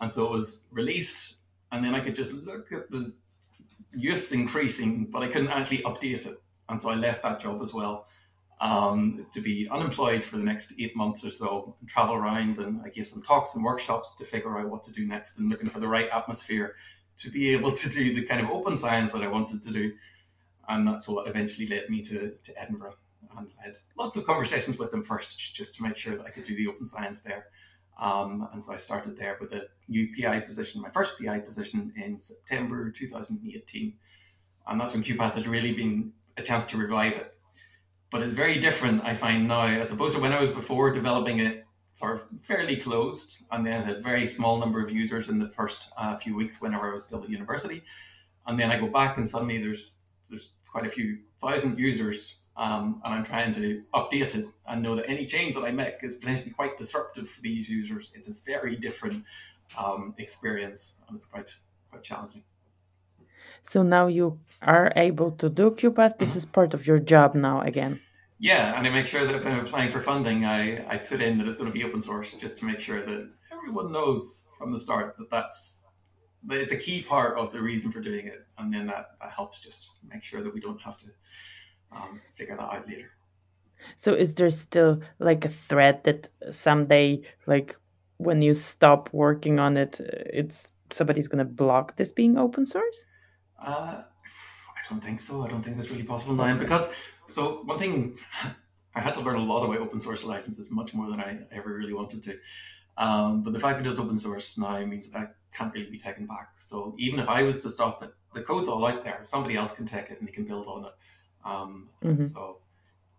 [0.00, 1.38] And so it was released,
[1.72, 3.12] and then I could just look at the
[3.92, 6.40] use increasing, but I couldn't actually update it.
[6.68, 8.06] And so I left that job as well.
[8.62, 12.58] Um, to be unemployed for the next eight months or so and travel around.
[12.58, 15.48] And I gave some talks and workshops to figure out what to do next and
[15.48, 16.76] looking for the right atmosphere
[17.16, 19.94] to be able to do the kind of open science that I wanted to do.
[20.68, 22.96] And that's what eventually led me to, to Edinburgh.
[23.36, 26.30] And I had lots of conversations with them first just to make sure that I
[26.30, 27.46] could do the open science there.
[27.98, 31.92] Um, and so I started there with a new PI position, my first PI position
[31.96, 33.94] in September 2018.
[34.66, 37.34] And that's when QuPath has really been a chance to revive it
[38.10, 41.38] but it's very different, I find now, as opposed to when I was before developing
[41.38, 45.48] it sort of fairly closed and then had very small number of users in the
[45.48, 47.82] first uh, few weeks whenever I was still at university.
[48.46, 53.00] And then I go back and suddenly there's there's quite a few thousand users um,
[53.04, 56.14] and I'm trying to update it and know that any change that I make is
[56.14, 58.12] potentially quite disruptive for these users.
[58.14, 59.24] It's a very different
[59.76, 61.50] um, experience and it's quite
[61.90, 62.44] quite challenging.
[63.62, 66.18] So now you are able to do QuPath.
[66.18, 68.00] This is part of your job now again.
[68.38, 71.38] Yeah, and I make sure that if I'm applying for funding, I, I put in
[71.38, 74.72] that it's going to be open source just to make sure that everyone knows from
[74.72, 75.86] the start that that's
[76.46, 79.30] that it's a key part of the reason for doing it, and then that, that
[79.30, 81.06] helps just make sure that we don't have to
[81.92, 83.10] um, figure that out later.
[83.96, 87.76] So is there still like a threat that someday, like
[88.16, 93.04] when you stop working on it, it's somebody's going to block this being open source?
[93.60, 95.42] Uh, I don't think so.
[95.42, 96.88] I don't think that's really possible now because
[97.26, 98.18] so one thing
[98.94, 101.72] I had to learn a lot about open source licenses, much more than I ever
[101.72, 102.38] really wanted to.
[102.96, 105.98] Um, but the fact that it's open source now means that, that can't really be
[105.98, 106.50] taken back.
[106.56, 109.20] So even if I was to stop it, the code's all out there.
[109.24, 110.92] Somebody else can take it and they can build on it.
[111.44, 112.20] Um, mm-hmm.
[112.20, 112.58] So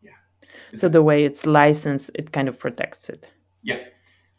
[0.01, 0.12] yeah.
[0.75, 3.25] So the way it's licensed, it kind of protects it.
[3.63, 3.80] Yeah.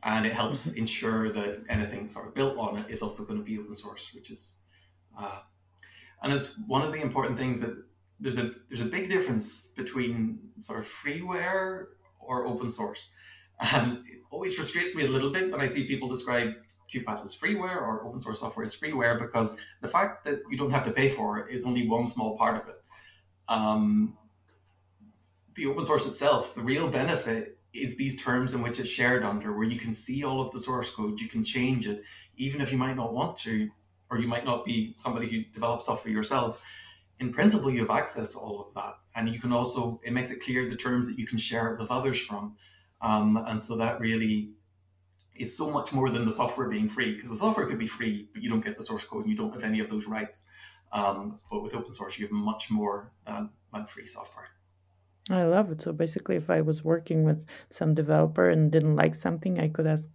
[0.03, 0.81] And it helps mm-hmm.
[0.81, 4.13] ensure that anything sort of built on it is also going to be open source,
[4.15, 4.57] which is
[5.19, 5.41] uh,
[6.23, 7.77] and it's one of the important things that
[8.21, 11.87] there's a there's a big difference between sort of freeware
[12.21, 13.09] or open source.
[13.73, 16.55] And it always frustrates me a little bit when I see people describe
[16.93, 20.71] QuPath as freeware or open source software as freeware because the fact that you don't
[20.71, 22.83] have to pay for it is only one small part of it.
[23.49, 24.17] Um,
[25.55, 29.53] the open source itself, the real benefit is these terms in which it's shared under,
[29.53, 32.03] where you can see all of the source code, you can change it,
[32.37, 33.71] even if you might not want to,
[34.13, 36.61] or you might not be somebody who develops software yourself.
[37.19, 40.31] In principle, you have access to all of that, and you can also it makes
[40.31, 42.57] it clear the terms that you can share it with others from,
[43.01, 44.53] um, and so that really
[45.35, 48.29] is so much more than the software being free because the software could be free,
[48.33, 50.45] but you don't get the source code and you don't have any of those rights.
[50.93, 54.49] Um, but with open source, you have much more than, than free software.
[55.31, 55.81] I love it.
[55.81, 59.87] So basically, if I was working with some developer and didn't like something, I could
[59.87, 60.11] ask,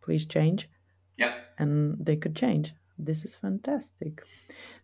[0.00, 0.70] please change.
[1.16, 1.34] Yeah.
[1.58, 2.72] And they could change.
[2.98, 4.24] This is fantastic.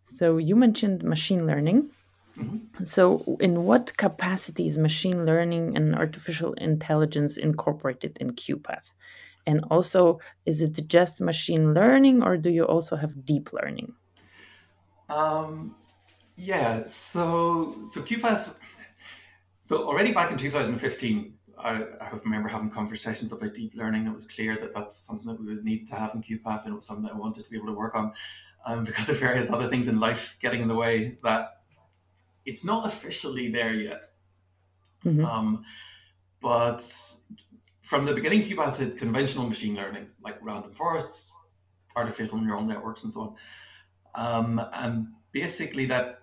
[0.03, 1.91] So you mentioned machine learning.
[2.39, 2.85] Mm-hmm.
[2.85, 8.87] So, in what capacity is machine learning and artificial intelligence incorporated in QuPath?
[9.45, 13.95] And also, is it just machine learning or do you also have deep learning?
[15.09, 15.75] Um,
[16.37, 18.55] yeah, so so QuPath.
[19.61, 24.07] So already back in 2015, I, I remember having conversations about deep learning.
[24.07, 26.73] It was clear that that's something that we would need to have in QuPath, and
[26.73, 28.13] it was something that I wanted to be able to work on.
[28.65, 31.63] Um, because of various other things in life getting in the way, that
[32.45, 34.03] it's not officially there yet.
[35.05, 35.25] Mm-hmm.
[35.25, 35.65] Um,
[36.41, 36.83] but
[37.83, 41.33] from the beginning, QuPath had conventional machine learning, like random forests,
[41.97, 43.35] artificial neural networks, and so on.
[44.15, 46.21] Um, and basically, that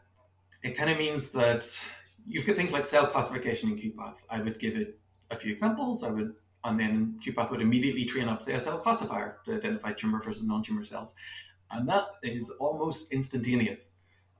[0.63, 1.83] it kind of means that
[2.25, 4.17] you've got things like cell classification in QuPath.
[4.29, 4.99] I would give it
[5.31, 9.37] a few examples, I would, and then QuPath would immediately train up, the cell classifier
[9.45, 11.13] to identify tumor versus non-tumor cells.
[11.71, 13.93] And that is almost instantaneous.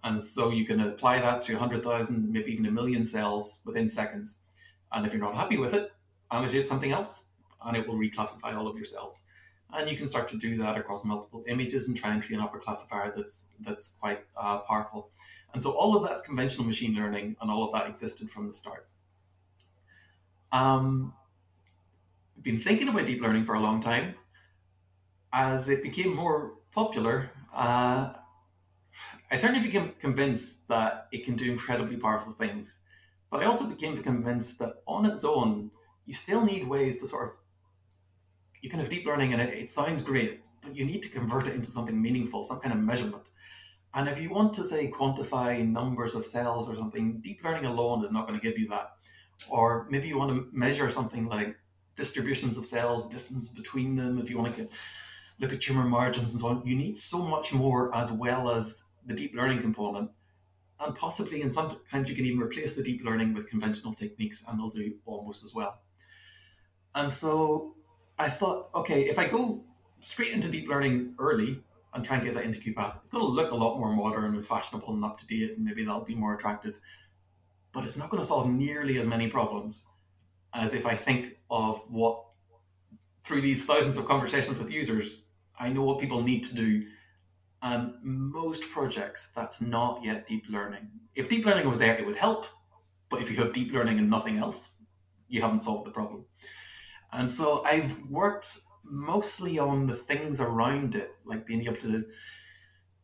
[0.03, 4.37] And so you can apply that to 100,000, maybe even a million cells within seconds.
[4.91, 5.91] And if you're not happy with it,
[6.31, 7.23] annotate something else,
[7.63, 9.23] and it will reclassify all of your cells.
[9.73, 12.53] And you can start to do that across multiple images and try and train up
[12.53, 15.09] a classifier that's that's quite uh, powerful.
[15.53, 18.53] And so all of that's conventional machine learning, and all of that existed from the
[18.53, 18.87] start.
[20.51, 21.13] Um,
[22.37, 24.15] I've been thinking about deep learning for a long time.
[25.33, 28.13] As it became more popular, uh,
[29.31, 32.79] I certainly became convinced that it can do incredibly powerful things.
[33.29, 35.71] But I also became convinced that on its own,
[36.05, 37.37] you still need ways to sort of,
[38.61, 41.47] you can have deep learning and it, it sounds great, but you need to convert
[41.47, 43.27] it into something meaningful, some kind of measurement.
[43.93, 48.03] And if you want to say quantify numbers of cells or something, deep learning alone
[48.03, 48.94] is not going to give you that.
[49.49, 51.57] Or maybe you want to measure something like
[51.95, 54.71] distributions of cells, distance between them, if you want to get,
[55.39, 56.65] look at tumor margins and so on.
[56.65, 60.11] You need so much more as well as the deep learning component
[60.79, 64.43] and possibly in some sometimes you can even replace the deep learning with conventional techniques
[64.47, 65.79] and they'll do almost as well.
[66.93, 67.75] And so
[68.17, 69.63] I thought, okay, if I go
[69.99, 71.61] straight into deep learning early
[71.93, 74.35] and try and get that into QuPath, it's going to look a lot more modern
[74.35, 76.79] and fashionable and up to date, and maybe that'll be more attractive.
[77.75, 79.83] But it's not going to solve nearly as many problems
[80.53, 82.23] as if I think of what,
[83.23, 85.23] through these thousands of conversations with users,
[85.59, 86.85] I know what people need to do
[87.61, 90.87] and most projects, that's not yet deep learning.
[91.15, 92.45] If deep learning was there, it would help.
[93.09, 94.71] But if you have deep learning and nothing else,
[95.27, 96.25] you haven't solved the problem.
[97.11, 102.05] And so I've worked mostly on the things around it, like being able to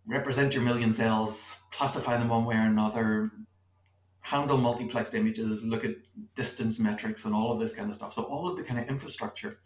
[0.06, 3.32] represent your million cells, classify them one way or another,
[4.32, 5.96] handle multiplexed images, look at
[6.36, 8.14] distance metrics and all of this kind of stuff.
[8.14, 9.60] So all of the kind of infrastructure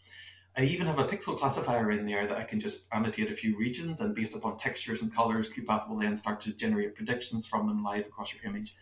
[0.57, 3.57] I even have a pixel classifier in there that I can just annotate a few
[3.57, 7.67] regions and based upon textures and colors, QuPath will then start to generate predictions from
[7.67, 8.73] them live across your image.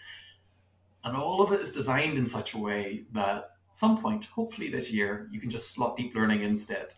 [1.04, 4.70] And all of it is designed in such a way that at some point, hopefully
[4.70, 6.94] this year, you can just slot deep learning instead.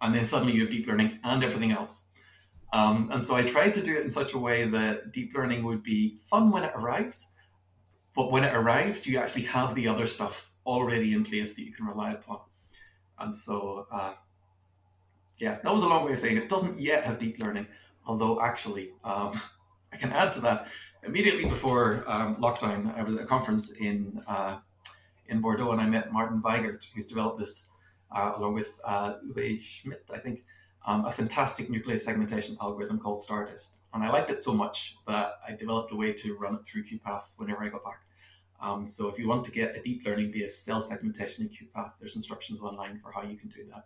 [0.00, 2.04] And then suddenly you have deep learning and everything else.
[2.72, 5.62] Um, and so I tried to do it in such a way that deep learning
[5.62, 7.28] would be fun when it arrives,
[8.18, 11.72] but when it arrives, you actually have the other stuff already in place that you
[11.72, 12.40] can rely upon.
[13.16, 14.14] And so, uh,
[15.36, 17.68] yeah, that was a long way of saying it doesn't yet have deep learning,
[18.04, 19.40] although actually, um,
[19.92, 20.66] I can add to that.
[21.04, 24.56] Immediately before um, lockdown, I was at a conference in uh,
[25.28, 27.70] in Bordeaux, and I met Martin Weigert, who's developed this
[28.10, 30.42] uh, along with uh, Uwe Schmidt, I think,
[30.84, 33.78] um, a fantastic nucleus segmentation algorithm called StarDist.
[33.94, 36.82] And I liked it so much that I developed a way to run it through
[36.82, 38.00] QuPath whenever I got back.
[38.60, 41.92] Um, so if you want to get a deep learning based cell segmentation in QuPath,
[41.98, 43.84] there's instructions online for how you can do that.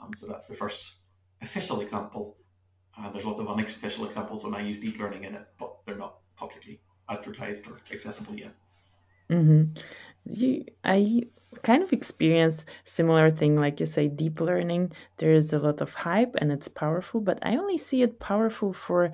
[0.00, 0.94] Um, so that's the first
[1.42, 2.36] official example.
[2.96, 5.96] Uh, there's lots of unofficial examples when I use deep learning in it, but they're
[5.96, 8.54] not publicly advertised or accessible yet.
[9.30, 9.72] Mm-hmm.
[10.26, 11.24] You, I
[11.62, 15.94] kind of experienced similar thing like you say deep learning there is a lot of
[15.94, 19.12] hype and it's powerful but i only see it powerful for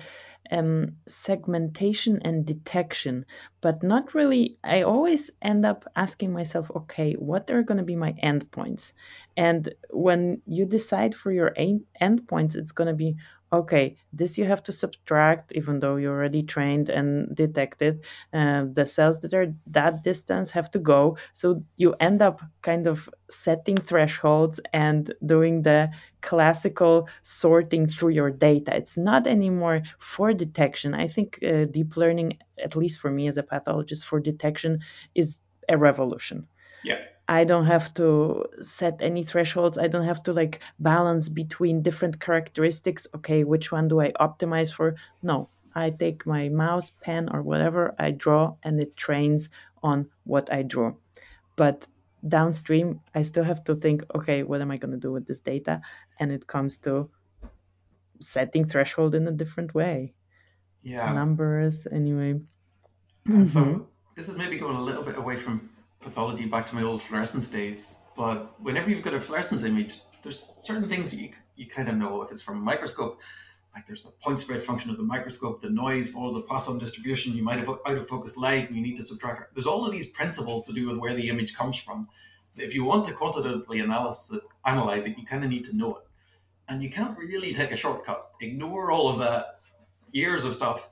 [0.51, 3.25] um, segmentation and detection,
[3.61, 4.57] but not really.
[4.63, 8.93] I always end up asking myself, okay, what are going to be my endpoints?
[9.37, 11.53] And when you decide for your
[12.01, 13.15] endpoints, it's going to be
[13.53, 18.03] okay, this you have to subtract, even though you're already trained and detected.
[18.33, 21.17] Uh, the cells that are that distance have to go.
[21.33, 25.91] So you end up kind of setting thresholds and doing the
[26.21, 28.75] classical sorting through your data.
[28.75, 30.93] It's not anymore for detection.
[30.93, 34.79] I think uh, deep learning, at least for me as a pathologist, for detection
[35.15, 36.47] is a revolution.
[36.83, 36.99] Yeah.
[37.27, 39.77] I don't have to set any thresholds.
[39.77, 43.07] I don't have to like balance between different characteristics.
[43.15, 44.95] Okay, which one do I optimize for?
[45.23, 49.49] No, I take my mouse, pen, or whatever I draw, and it trains
[49.81, 50.93] on what I draw.
[51.55, 51.87] But
[52.27, 55.39] downstream, I still have to think, okay, what am I going to do with this
[55.39, 55.81] data?
[56.19, 57.09] And it comes to
[58.19, 60.13] setting threshold in a different way.
[60.83, 61.11] Yeah.
[61.13, 62.41] Numbers, anyway.
[63.45, 65.69] So this is maybe going a little bit away from
[66.01, 67.95] pathology back to my old fluorescence days.
[68.15, 72.23] But whenever you've got a fluorescence image, there's certain things you you kind of know
[72.23, 73.21] if it's from a microscope.
[73.73, 77.33] Like there's the point spread function of the microscope, the noise follows a Poisson distribution.
[77.33, 79.53] You might have out of focus light, and you need to subtract.
[79.55, 82.09] There's all of these principles to do with where the image comes from.
[82.57, 85.95] If you want to quantitatively analyze it, analyze it, you kind of need to know
[85.95, 86.03] it,
[86.67, 88.31] and you can't really take a shortcut.
[88.41, 89.59] Ignore all of that
[90.11, 90.89] years of stuff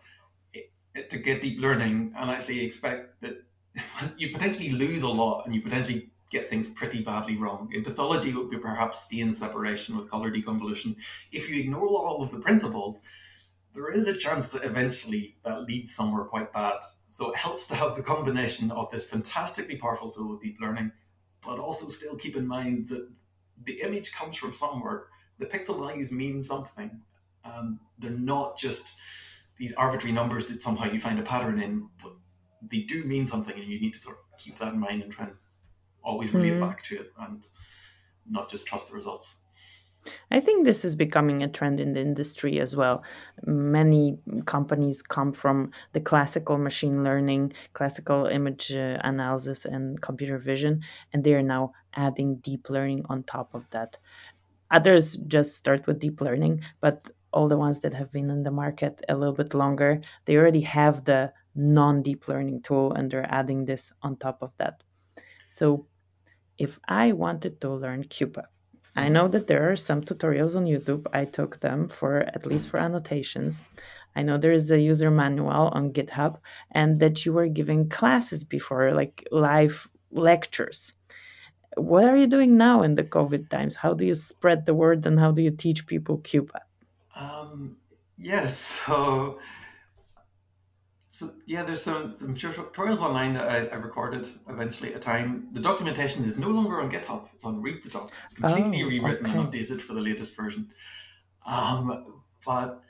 [0.56, 3.44] eh, to get deep learning and actually expect that
[4.18, 7.72] you potentially lose a lot and you potentially get things pretty badly wrong.
[7.74, 10.96] In pathology, it would be perhaps stain separation with color deconvolution.
[11.32, 13.02] If you ignore all of the principles,
[13.74, 16.78] there is a chance that eventually that leads somewhere quite bad.
[17.10, 20.92] So it helps to have the combination of this fantastically powerful tool with deep learning,
[21.46, 23.10] but also still keep in mind that
[23.64, 25.08] the image comes from somewhere.
[25.38, 27.02] The pixel values mean something,
[27.44, 29.00] and they're not just
[29.58, 32.14] these arbitrary numbers that somehow you find a pattern in, but
[32.62, 35.12] they do mean something, and you need to sort of keep that in mind and
[35.12, 35.36] try and
[36.04, 36.62] always relate mm-hmm.
[36.62, 37.46] back to it and
[38.30, 39.38] not just trust the results.
[40.32, 43.04] I think this is becoming a trend in the industry as well.
[43.46, 50.84] Many companies come from the classical machine learning, classical image uh, analysis, and computer vision,
[51.12, 53.98] and they are now adding deep learning on top of that.
[54.72, 58.52] Others just start with deep learning, but all the ones that have been in the
[58.52, 63.66] market a little bit longer, they already have the non-deep learning tool and they're adding
[63.66, 64.82] this on top of that.
[65.48, 65.88] So
[66.60, 68.52] if I wanted to learn QuPath,
[68.96, 71.08] I know that there are some tutorials on YouTube.
[71.14, 73.64] I took them for at least for annotations.
[74.16, 76.40] I know there is a user manual on GitHub
[76.72, 80.94] and that you were giving classes before, like live lectures.
[81.78, 83.78] What are you doing now in the COVID times?
[83.78, 86.68] How do you spread the word and how do you teach people QuPath?
[87.16, 87.78] Um,
[88.18, 89.40] yes, so
[91.20, 95.50] so yeah, there's some, some tutorials online that I, I, recorded eventually at a time.
[95.52, 97.28] The documentation is no longer on GitHub.
[97.34, 98.24] It's on Read the Docs.
[98.24, 99.38] It's completely Oh, rewritten okay.
[99.38, 100.70] and updated for the latest version.
[101.46, 102.82] Um, but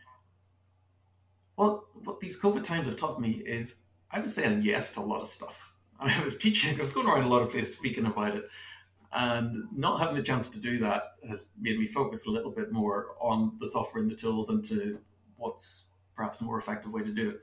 [1.56, 3.74] what what these COVID times have taught me is
[4.12, 5.74] I was saying yes to a lot of stuff.
[6.00, 8.48] I was teaching, I was going around a lot of places speaking about it,
[9.12, 12.72] and not having the chance to do that has made me focus a little bit
[12.72, 15.00] more on the software and the tools and to
[15.38, 17.42] what's perhaps a more effective way to do it.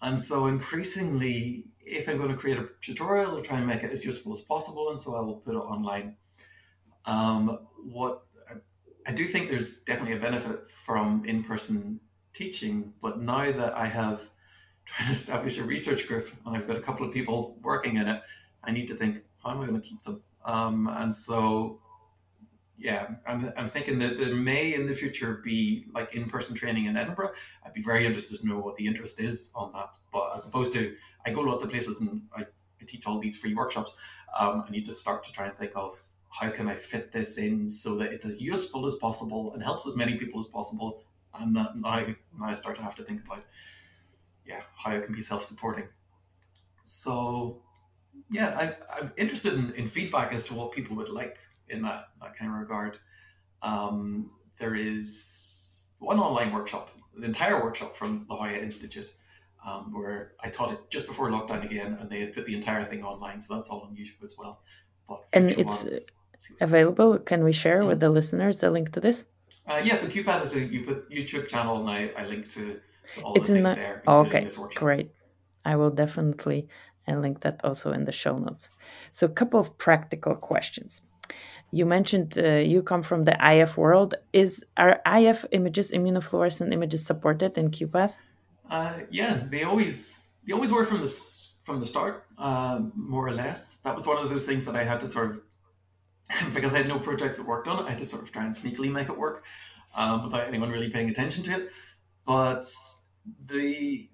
[0.00, 3.90] And so increasingly, if I'm going to create a tutorial, I'll try and make it
[3.90, 6.16] as useful as possible, and so I will put it online.
[7.04, 8.22] Um, what
[9.06, 11.98] I do think there's definitely a benefit from in-person
[12.34, 14.20] teaching, but now that I have
[14.84, 18.06] tried to establish a research group and I've got a couple of people working in
[18.06, 18.22] it,
[18.62, 20.20] I need to think how am I going to keep them?
[20.44, 21.80] Um, and so,
[22.78, 26.96] yeah, I'm, I'm thinking that there may in the future be like in-person training in
[26.96, 27.32] Edinburgh.
[27.66, 29.90] I'd be very interested to know what the interest is on that.
[30.12, 30.94] But as opposed to,
[31.26, 33.94] I go lots of places and I, I teach all these free workshops.
[34.38, 36.00] Um, I need to start to try and think of
[36.30, 39.84] how can I fit this in so that it's as useful as possible and helps
[39.86, 41.02] as many people as possible.
[41.34, 42.06] And that now,
[42.38, 43.44] now I start to have to think about,
[44.46, 45.88] yeah, how it can be self-supporting.
[46.84, 47.60] So,
[48.30, 51.38] yeah, I, I'm interested in, in feedback as to what people would like
[51.70, 52.98] in that, that kind of regard.
[53.62, 59.12] Um, there is one online workshop, the entire workshop from La Jolla Institute,
[59.66, 62.84] um, where I taught it just before lockdown again, and they had put the entire
[62.84, 64.62] thing online, so that's all on YouTube as well.
[65.08, 66.06] But And it's, ones-
[66.60, 67.18] Available?
[67.18, 69.24] Can we share with the listeners the link to this?
[69.66, 72.78] uh, yeah, so QuPath is a YouTube channel, and I, I link to,
[73.14, 74.80] to all It's the in things the there, okay, this workshop.
[74.80, 75.10] great.
[75.64, 76.68] I will definitely
[77.08, 78.70] uh, link that also in the show notes.
[79.10, 81.02] So, a couple of practical questions.
[81.70, 84.14] You mentioned uh, you come from the IF world.
[84.32, 88.14] Is are IF images, immunofluorescent images, supported in QuPath?
[88.70, 91.08] Uh, yeah, they always they always were from the
[91.60, 93.76] from the start, uh, more or less.
[93.78, 95.40] That was one of those things that I had to sort of
[96.54, 97.86] because I had no projects that worked on it.
[97.86, 99.44] I had to sort of try and sneakily make it work
[99.94, 101.70] um, without anyone really paying attention to it.
[102.24, 102.64] But
[103.46, 104.08] the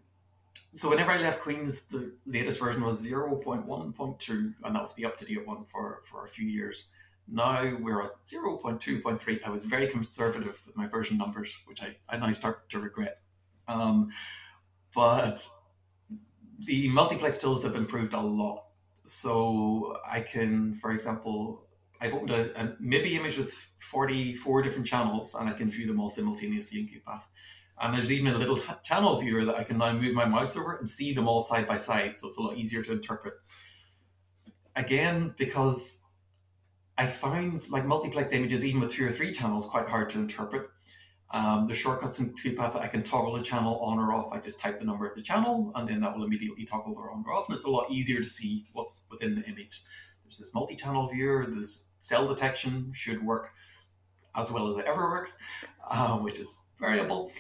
[0.73, 5.17] so whenever I left Queens, the latest version was 0.1.2, and that was the up
[5.19, 6.87] to date one for for a few years.
[7.27, 9.41] Now we're at 0.2.3.
[9.45, 13.18] I was very conservative with my version numbers, which I, I now start to regret.
[13.66, 14.11] Um,
[14.95, 15.47] but
[16.61, 18.64] the multiplex tools have improved a lot.
[19.05, 21.66] So I can, for example,
[22.01, 26.11] I've opened a, a image with 44 different channels and I can view them all
[26.11, 27.22] simultaneously in QuPath.
[27.81, 30.77] And there's even a little channel viewer that I can now move my mouse over
[30.77, 32.16] and see them all side by side.
[32.16, 33.35] So it's a lot easier to interpret.
[34.77, 36.04] Again, because
[36.97, 40.68] I find like multiplexed images, even with two or three channels, quite hard to interpret.
[41.30, 44.32] Um, there's shortcuts in that I can toggle the channel on or off.
[44.32, 46.97] I just type the number of the channel and then that will immediately toggle it
[46.97, 47.49] on or off.
[47.49, 49.82] And it's a lot easier to see what's within the image.
[50.22, 53.51] There's this multi-channel viewer, this cell detection should work
[54.36, 55.36] as well as it ever works,
[55.88, 57.32] uh, which is variable.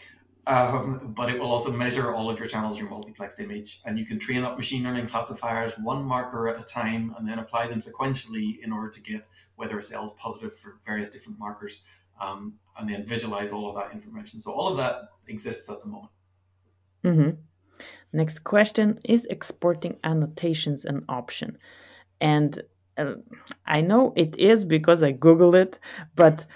[0.46, 4.04] Um, but it will also measure all of your channels, your multiplexed image, and you
[4.04, 7.78] can train up machine learning classifiers one marker at a time and then apply them
[7.78, 9.26] sequentially in order to get
[9.56, 11.82] whether a cell is positive for various different markers
[12.20, 14.38] um, and then visualize all of that information.
[14.38, 16.10] So all of that exists at the moment.
[17.02, 17.30] hmm
[18.12, 21.56] Next question is exporting annotations an option?
[22.20, 22.62] And
[22.96, 23.14] uh,
[23.66, 25.78] I know it is because I Googled it,
[26.14, 26.46] but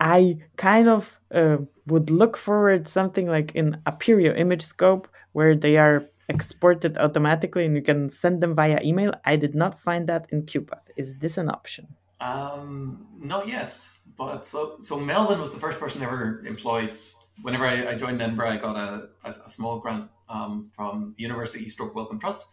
[0.00, 5.76] I kind of uh, would look forward something like in Aperio image scope where they
[5.76, 9.12] are exported automatically and you can send them via email.
[9.24, 10.90] I did not find that in QuPath.
[10.96, 11.88] Is this an option?
[12.20, 13.76] Um, not yet,
[14.16, 16.94] but so so Melvin was the first person ever employed.
[17.42, 21.22] Whenever I, I joined Edinburgh, I got a, a, a small grant um, from the
[21.22, 22.46] University Stroke Wellcome Trust,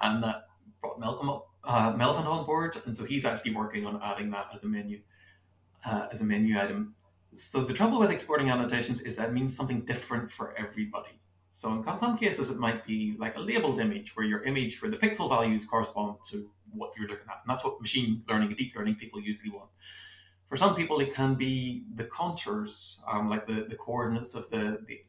[0.00, 0.44] and that
[0.80, 4.46] brought Malcolm up, uh, Melvin on board, and so he's actually working on adding that
[4.54, 5.00] as a menu
[5.86, 6.94] uh, as a menu item.
[7.32, 11.20] So the trouble with exporting annotations is that means something different for everybody.
[11.52, 14.90] So in some cases, it might be like a labeled image where your image, where
[14.90, 17.40] the pixel values correspond to what you're looking at.
[17.42, 19.68] And that's what machine learning and deep learning people usually want.
[20.48, 24.80] For some people, it can be the contours, um, like the, the coordinates of the,
[24.86, 25.00] the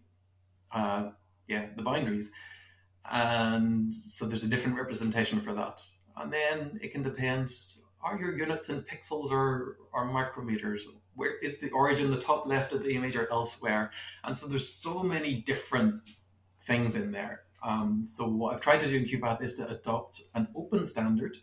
[0.72, 1.12] uh,
[1.48, 2.32] yeah, the boundaries.
[3.10, 5.82] And so there's a different representation for that.
[6.18, 7.50] And then it can depend
[8.04, 10.82] are your units in pixels or, or micrometers?
[11.16, 13.92] Where is the origin, the top left of the image or elsewhere?
[14.24, 16.02] And so there's so many different
[16.62, 17.42] things in there.
[17.64, 21.38] Um, so what I've tried to do in QuPath is to adopt an open standard.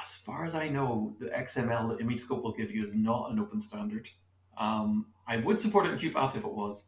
[0.00, 3.38] As far as I know, the XML that ImageScope will give you is not an
[3.38, 4.08] open standard.
[4.56, 6.84] Um, I would support it in QuPath if it was.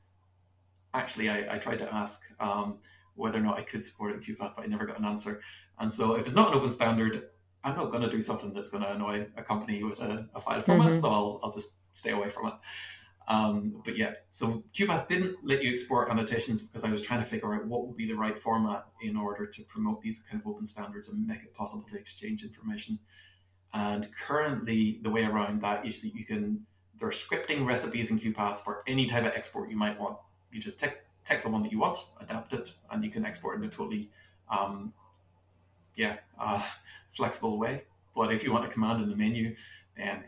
[0.94, 2.78] Actually, I, I tried to ask um,
[3.14, 5.40] whether or not I could support it in QuPath, but I never got an answer.
[5.78, 7.28] And so if it's not an open standard,
[7.66, 10.40] I'm not going to do something that's going to annoy a company with a, a
[10.40, 11.00] file format, mm-hmm.
[11.00, 12.54] so I'll, I'll just stay away from it.
[13.28, 17.26] Um, but yeah, so QuPath didn't let you export annotations because I was trying to
[17.26, 20.46] figure out what would be the right format in order to promote these kind of
[20.46, 23.00] open standards and make it possible to exchange information.
[23.74, 26.64] And currently, the way around that is that you can
[26.98, 30.18] there are scripting recipes in QuPath for any type of export you might want.
[30.52, 33.56] You just take take the one that you want, adapt it, and you can export
[33.56, 34.08] it in a totally
[34.48, 34.92] um,
[35.96, 36.62] yeah uh,
[37.16, 37.82] flexible way.
[38.14, 39.56] But if you want a command in the menu,
[39.96, 40.24] then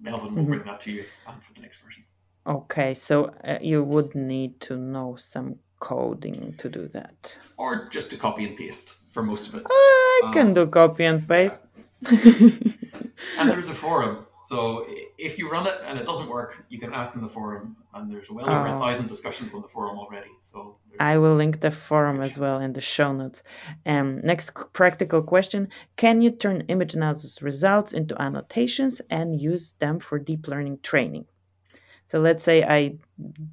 [0.00, 0.50] Melvin will mm-hmm.
[0.50, 2.04] bring that to you um, for the next version.
[2.46, 7.36] Okay, so uh, you would need to know some coding to do that.
[7.56, 9.66] Or just to copy and paste for most of it.
[9.68, 11.62] I um, can do copy and paste.
[12.02, 12.10] Yeah.
[13.38, 14.84] and there's a forum so
[15.16, 18.10] if you run it and it doesn't work, you can ask in the forum, and
[18.10, 18.74] there's well over oh.
[18.74, 20.32] a thousand discussions on the forum already.
[20.40, 23.44] So I will link the forum as well in the show notes.
[23.86, 30.00] Um, next practical question: Can you turn image analysis results into annotations and use them
[30.00, 31.26] for deep learning training?
[32.06, 32.96] So let's say I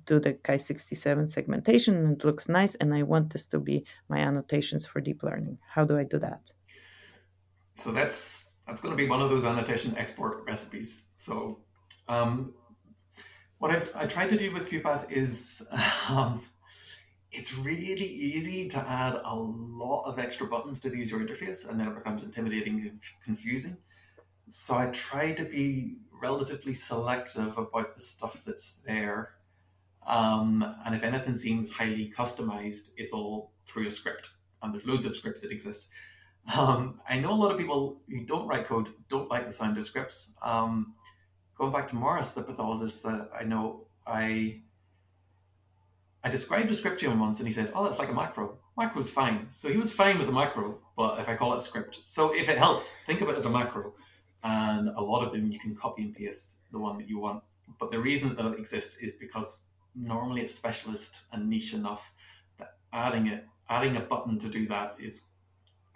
[0.07, 4.17] do the Ki67 segmentation and it looks nice, and I want this to be my
[4.17, 5.59] annotations for deep learning.
[5.69, 6.41] How do I do that?
[7.75, 11.05] So that's that's going to be one of those annotation export recipes.
[11.15, 11.59] So
[12.09, 12.53] um,
[13.57, 15.65] what I've I tried to do with QuPath is
[16.09, 16.41] um,
[17.31, 21.79] it's really easy to add a lot of extra buttons to the user interface and
[21.79, 23.77] then it becomes intimidating and confusing.
[24.49, 29.33] So I try to be relatively selective about the stuff that's there.
[30.05, 34.29] Um, and if anything seems highly customized, it's all through a script.
[34.61, 35.89] And there's loads of scripts that exist.
[36.55, 39.77] Um, I know a lot of people who don't write code don't like the sound
[39.77, 40.31] of scripts.
[40.41, 40.93] Um,
[41.57, 44.61] going back to Maurice, the pathologist that I know, I
[46.23, 48.57] I described a script to him once and he said, oh, it's like a macro.
[48.77, 49.49] Macro's fine.
[49.51, 51.99] So he was fine with a macro, but if I call it script.
[52.05, 53.93] So if it helps, think of it as a macro.
[54.43, 57.43] And a lot of them you can copy and paste the one that you want.
[57.79, 59.61] But the reason that it exists is because
[59.95, 62.11] normally it's specialist and niche enough
[62.59, 65.21] that adding it, adding a button to do that is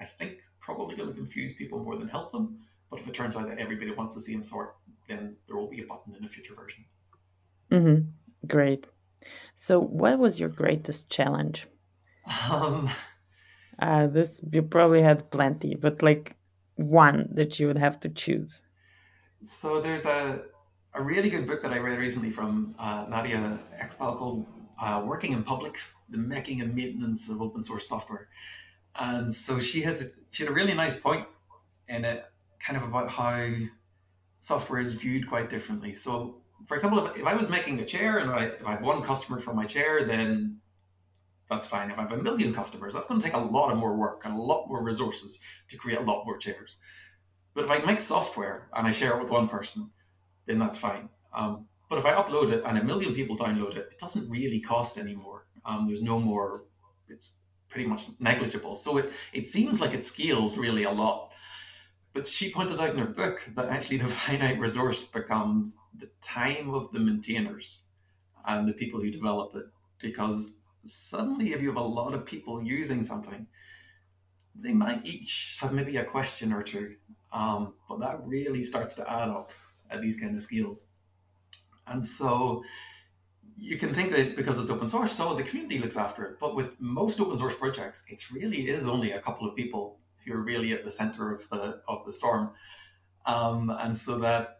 [0.01, 2.59] I think probably going to confuse people more than help them.
[2.89, 4.75] But if it turns out that everybody wants the same sort,
[5.07, 6.85] then there will be a button in a future version.
[7.71, 8.47] Mm-hmm.
[8.47, 8.85] Great.
[9.55, 11.67] So, what was your greatest challenge?
[12.49, 12.89] Um,
[13.79, 16.35] uh, this you probably had plenty, but like
[16.75, 18.61] one that you would have to choose.
[19.41, 20.43] So there's a
[20.93, 24.45] a really good book that I read recently from uh, Nadia Eghbal called
[24.79, 25.79] uh, "Working in Public:
[26.09, 28.27] The Making and Maintenance of Open Source Software,"
[28.99, 29.97] And so she had
[30.31, 31.27] she had a really nice point
[31.87, 32.25] in it,
[32.59, 33.47] kind of about how
[34.39, 35.93] software is viewed quite differently.
[35.93, 38.81] So, for example, if, if I was making a chair and I, if I have
[38.81, 40.61] one customer for my chair, then
[41.49, 41.91] that's fine.
[41.91, 44.25] If I have a million customers, that's going to take a lot of more work
[44.25, 45.39] and a lot more resources
[45.69, 46.77] to create a lot more chairs.
[47.53, 49.91] But if I make software and I share it with one person,
[50.45, 51.09] then that's fine.
[51.33, 54.61] Um, but if I upload it and a million people download it, it doesn't really
[54.61, 55.45] cost anymore.
[55.65, 56.63] Um, there's no more.
[57.09, 57.35] It's
[57.71, 58.75] pretty much negligible.
[58.75, 61.31] So it, it seems like it scales really a lot.
[62.13, 66.73] But she pointed out in her book that actually the finite resource becomes the time
[66.73, 67.83] of the maintainers
[68.45, 69.65] and the people who develop it.
[69.99, 70.53] Because
[70.83, 73.47] suddenly, if you have a lot of people using something,
[74.55, 76.95] they might each have maybe a question or two.
[77.31, 79.51] Um, but that really starts to add up
[79.89, 80.83] at these kind of scales.
[81.87, 82.63] And so
[83.57, 86.39] you can think that because it's open source, so the community looks after it.
[86.39, 90.33] But with most open source projects, it really is only a couple of people who
[90.33, 92.51] are really at the center of the of the storm,
[93.25, 94.57] um, and so that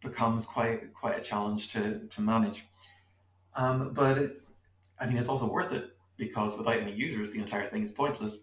[0.00, 2.64] becomes quite quite a challenge to to manage.
[3.54, 4.42] Um, but it,
[4.98, 8.38] I mean, it's also worth it because without any users, the entire thing is pointless.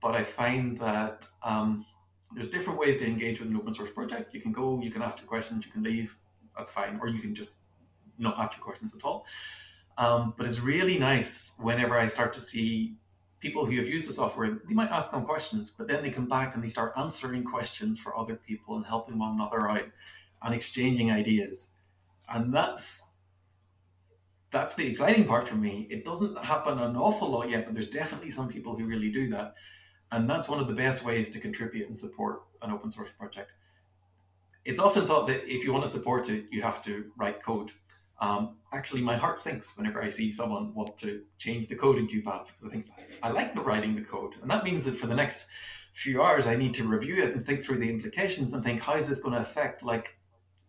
[0.00, 1.84] But I find that um,
[2.34, 4.34] there's different ways to engage with an open source project.
[4.34, 6.16] You can go, you can ask your questions, you can leave,
[6.56, 7.56] that's fine, or you can just
[8.18, 9.26] not questions at all.
[9.98, 12.96] Um, but it's really nice whenever I start to see
[13.40, 16.26] people who have used the software, they might ask them questions, but then they come
[16.26, 19.88] back and they start answering questions for other people and helping one another out
[20.42, 21.70] and exchanging ideas.
[22.28, 23.10] And that's
[24.50, 25.86] that's the exciting part for me.
[25.90, 29.28] It doesn't happen an awful lot yet, but there's definitely some people who really do
[29.28, 29.54] that.
[30.12, 33.52] And that's one of the best ways to contribute and support an open source project.
[34.64, 37.70] it's often thought that if you want to support it, you have to write code.
[38.18, 42.08] Um, actually, my heart sinks whenever I see someone want to change the code in
[42.08, 42.86] QuPath because I think
[43.22, 45.46] I like the writing the code, and that means that for the next
[45.92, 48.96] few hours I need to review it and think through the implications and think how
[48.96, 50.18] is this going to affect like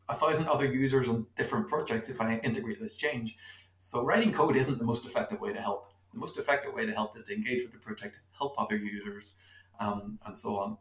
[0.10, 3.36] a thousand other users on different projects if I integrate this change.
[3.78, 5.86] So writing code isn't the most effective way to help.
[6.14, 9.36] The most effective way to help is to engage with the project, help other users,
[9.80, 10.78] um, and so on.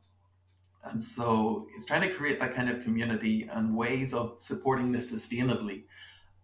[0.84, 5.12] And so it's trying to create that kind of community and ways of supporting this
[5.12, 5.82] sustainably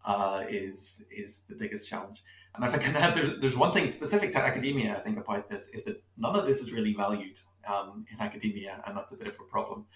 [0.05, 2.23] uh, is is the biggest challenge.
[2.55, 5.49] And if I can add, there's, there's one thing specific to academia I think about
[5.49, 9.17] this is that none of this is really valued um, in academia, and that's a
[9.17, 9.87] bit of a problem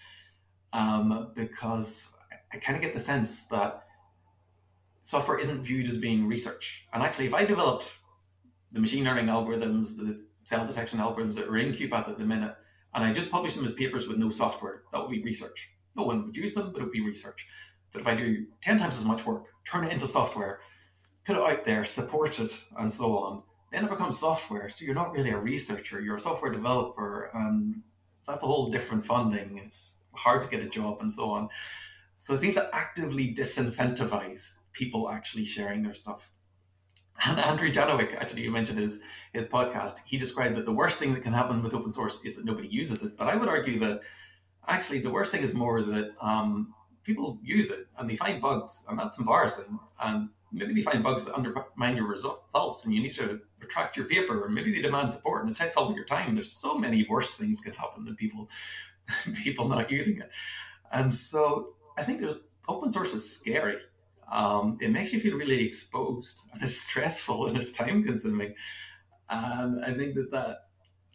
[0.73, 3.83] um, because I, I kind of get the sense that
[5.01, 6.85] software isn't viewed as being research.
[6.93, 7.95] And actually, if I developed
[8.71, 12.55] the machine learning algorithms, the cell detection algorithms that are in QuPath at the minute,
[12.93, 15.71] and I just publish them as papers with no software, that would be research.
[15.95, 17.47] No one would use them, but it would be research.
[17.97, 20.59] But if I do 10 times as much work, turn it into software,
[21.25, 23.41] put it out there, support it, and so on,
[23.71, 24.69] then it becomes software.
[24.69, 27.81] So you're not really a researcher, you're a software developer, and
[28.27, 29.57] that's a whole different funding.
[29.57, 31.49] It's hard to get a job and so on.
[32.15, 36.29] So it seems to actively disincentivize people actually sharing their stuff.
[37.25, 38.99] And Andrew Janowczyk, actually, you mentioned his
[39.33, 40.01] his podcast.
[40.05, 42.67] He described that the worst thing that can happen with open source is that nobody
[42.67, 43.17] uses it.
[43.17, 44.01] But I would argue that
[44.67, 46.75] actually the worst thing is more that um,
[47.07, 49.79] people use it and they find bugs, and that's embarrassing.
[49.99, 54.05] And maybe they find bugs that undermine your results, and you need to retract your
[54.05, 56.35] paper, or maybe they demand support, and it takes all of your time.
[56.35, 58.49] There's so many worse things can happen than people
[59.43, 60.29] people not using it.
[60.91, 62.37] And so I think there's
[62.67, 63.77] open source is scary
[64.29, 68.55] um, it makes you feel really exposed and it's stressful and it's time consuming.
[69.29, 70.57] And I think that, that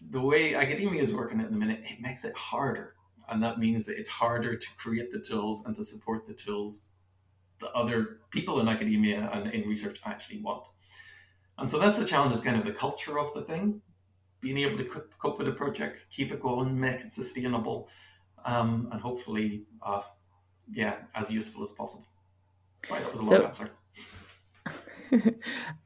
[0.00, 2.94] the way academia is working at the minute, it makes it harder.
[3.32, 6.86] And that means that it's harder to create the tools and to support the tools
[7.60, 10.68] that other people in academia and in research actually want.
[11.56, 13.80] And so that's the challenge is kind of the culture of the thing,
[14.40, 17.88] being able to cope with a project, keep it going, make it sustainable,
[18.44, 20.02] um, and hopefully, uh,
[20.70, 22.06] yeah, as useful as possible.
[22.84, 23.70] Sorry, that was a so, long answer.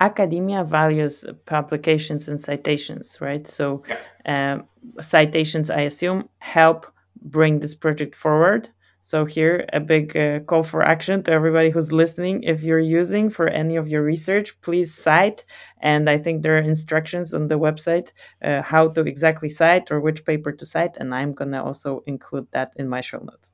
[0.01, 3.47] academia values publications and citations, right?
[3.47, 4.55] So yeah.
[4.55, 4.69] um,
[5.01, 6.87] citations, I assume, help
[7.23, 8.69] bring this project forward.
[9.01, 12.43] So here, a big uh, call for action to everybody who's listening.
[12.43, 15.45] If you're using for any of your research, please cite.
[15.81, 18.11] And I think there are instructions on the website
[18.43, 20.97] uh, how to exactly cite or which paper to cite.
[20.97, 23.53] And I'm gonna also include that in my show notes.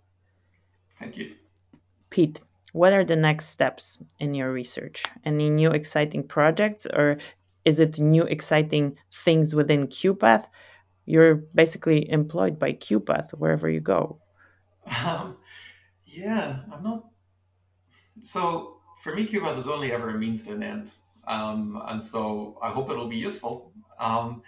[0.99, 1.35] Thank you.
[2.09, 2.41] Pete,
[2.73, 5.05] what are the next steps in your research?
[5.23, 7.19] Any new exciting projects, or
[7.67, 10.47] is it new exciting things within QuPath?
[11.13, 14.19] You're basically employed by QuPath wherever you go.
[15.07, 15.37] Um,
[16.07, 17.05] yeah, I'm not.
[18.23, 20.91] So for me, QuPath is only ever a means to an end.
[21.27, 23.75] Um, and so I hope it'll be useful.
[23.99, 24.43] Um,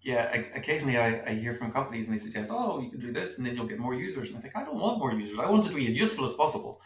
[0.00, 0.22] yeah,
[0.54, 3.46] occasionally I, I hear from companies and they suggest, oh, you can do this and
[3.46, 4.30] then you'll get more users.
[4.30, 5.38] And I think, I don't want more users.
[5.38, 6.80] I want it to be as useful as possible.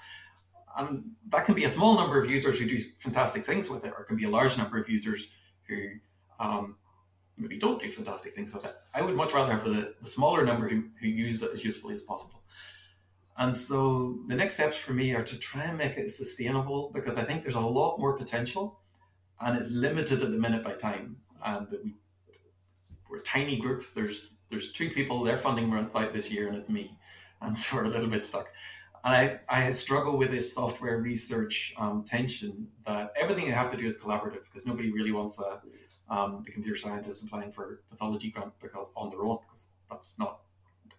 [0.77, 3.93] And that can be a small number of users who do fantastic things with it,
[3.97, 5.29] or it can be a large number of users
[5.69, 5.77] who
[6.41, 6.79] um,
[7.37, 8.75] maybe don't do fantastic things with it.
[8.95, 11.95] I would much rather have the, the smaller number who, who use it as usefully
[11.95, 12.43] as possible.
[13.37, 17.19] And so the next steps for me are to try and make it sustainable because
[17.19, 18.79] I think there's a lot more potential
[19.41, 21.17] and it's limited at the minute by time.
[21.45, 21.95] And that we
[23.15, 23.85] we're a tiny group.
[23.95, 25.23] There's there's two people.
[25.23, 26.97] Their funding runs out this year, and it's me,
[27.41, 28.49] and so we're a little bit stuck.
[29.05, 29.15] And
[29.49, 33.85] I, I struggle with this software research um, tension that everything you have to do
[33.85, 35.61] is collaborative because nobody really wants a
[36.09, 40.41] um, the computer scientist applying for pathology grant because on their own because that's not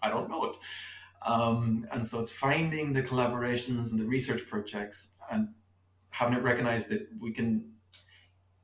[0.02, 0.58] I don't know it.
[1.26, 5.50] Um, and so it's finding the collaborations and the research projects and
[6.12, 7.74] having it recognized that we can,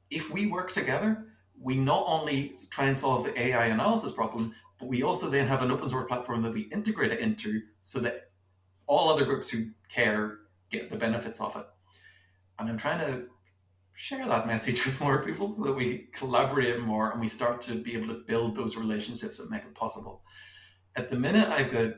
[0.10, 1.26] if we work together,
[1.60, 5.62] we not only try and solve the AI analysis problem, but we also then have
[5.62, 8.30] an open source platform that we integrate it into so that
[8.88, 10.40] all other groups who care
[10.70, 11.66] get the benefits of it.
[12.60, 13.24] And I'm trying to
[14.02, 17.76] share that message with more people so that we collaborate more and we start to
[17.76, 20.24] be able to build those relationships that make it possible.
[20.96, 21.94] At the minute, I've got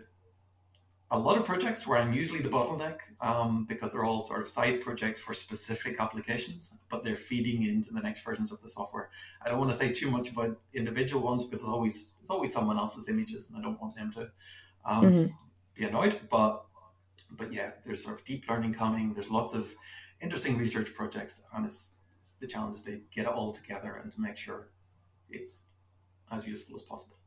[1.11, 4.49] a lot of projects where I'm usually the bottleneck um, because they're all sort of
[4.49, 9.09] side projects for specific applications, but they're feeding into the next versions of the software.
[9.41, 12.51] I don't want to say too much about individual ones because it's always it's always
[12.51, 14.29] someone else's images, and I don't want them to
[14.83, 15.25] um, mm-hmm.
[15.73, 16.19] be annoyed.
[16.29, 16.65] But
[17.31, 19.13] but yeah, there's sort of deep learning coming.
[19.13, 19.73] There's lots of
[20.19, 21.92] interesting research projects, and it's
[22.43, 24.67] the challenge is to get it all together and to make sure
[25.29, 25.63] it's
[26.29, 27.17] as useful as possible.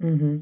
[0.00, 0.36] Mm-hmm.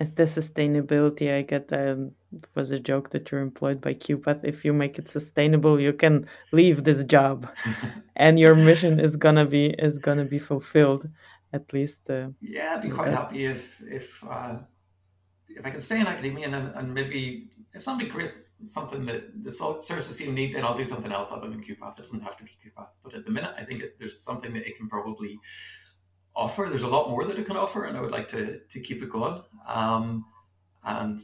[0.00, 2.12] As the sustainability, I get um,
[2.54, 4.40] was a joke that you're employed by QuPath.
[4.42, 7.48] If you make it sustainable, you can leave this job,
[8.16, 11.08] and your mission is gonna be is gonna be fulfilled.
[11.52, 12.10] At least.
[12.10, 14.56] Uh, yeah, I'd be quite happy if if uh,
[15.56, 19.50] if I can stay in academia and, and maybe if somebody creates something that the
[19.50, 21.92] serves the same need, then I'll do something else other than QuPath.
[21.92, 22.88] It doesn't have to be QuPath.
[23.02, 25.40] But at the minute, I think it, there's something that it can probably
[26.34, 26.66] offer.
[26.68, 29.02] There's a lot more that it can offer, and I would like to to keep
[29.02, 29.42] it going.
[29.66, 30.26] Um,
[30.84, 31.18] and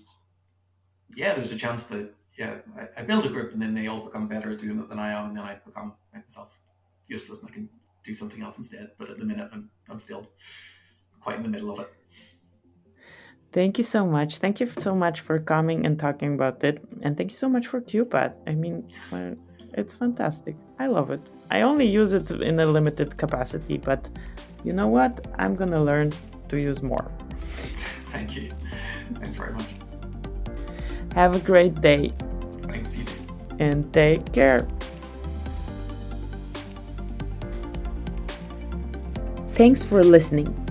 [1.15, 4.01] yeah, there's a chance that yeah, I, I, build a group and then they all
[4.01, 6.59] become better at doing it than I am, and then I become myself
[7.07, 7.69] useless and I can
[8.03, 8.93] do something else instead.
[8.99, 10.27] But at the minute, I'm I'm still
[11.21, 11.93] quite in the middle of it.
[13.53, 14.39] Thank you so much.
[14.39, 17.67] Thank you so much for coming and talking about it, and thank you so much
[17.67, 18.33] for QuPath.
[18.47, 18.87] I mean,
[19.75, 20.57] it's fantastic.
[20.79, 21.21] I love it.
[21.51, 24.09] I only use it in a limited capacity, but
[24.65, 25.27] you know what?
[25.39, 26.15] I'm gonna learn
[26.49, 27.11] to use more.
[28.13, 28.51] Thank you.
[29.21, 29.75] Thanks very much.
[31.15, 32.15] Have a great day.
[32.63, 33.21] Thanks, you too.
[33.59, 34.67] And take care.
[39.51, 40.62] Thanks for listening.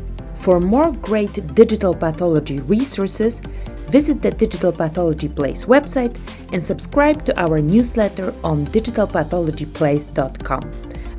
[0.42, 3.42] For more great digital pathology resources,
[3.90, 6.18] visit the Digital Pathology Place website
[6.52, 10.72] and subscribe to our newsletter on digitalpathologyplace.com.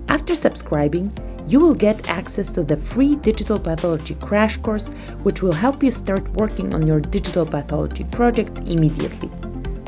[0.09, 1.13] After subscribing,
[1.47, 4.89] you will get access to the free digital pathology crash course,
[5.23, 9.31] which will help you start working on your digital pathology projects immediately.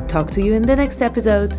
[0.06, 1.58] Talk to you in the next episode.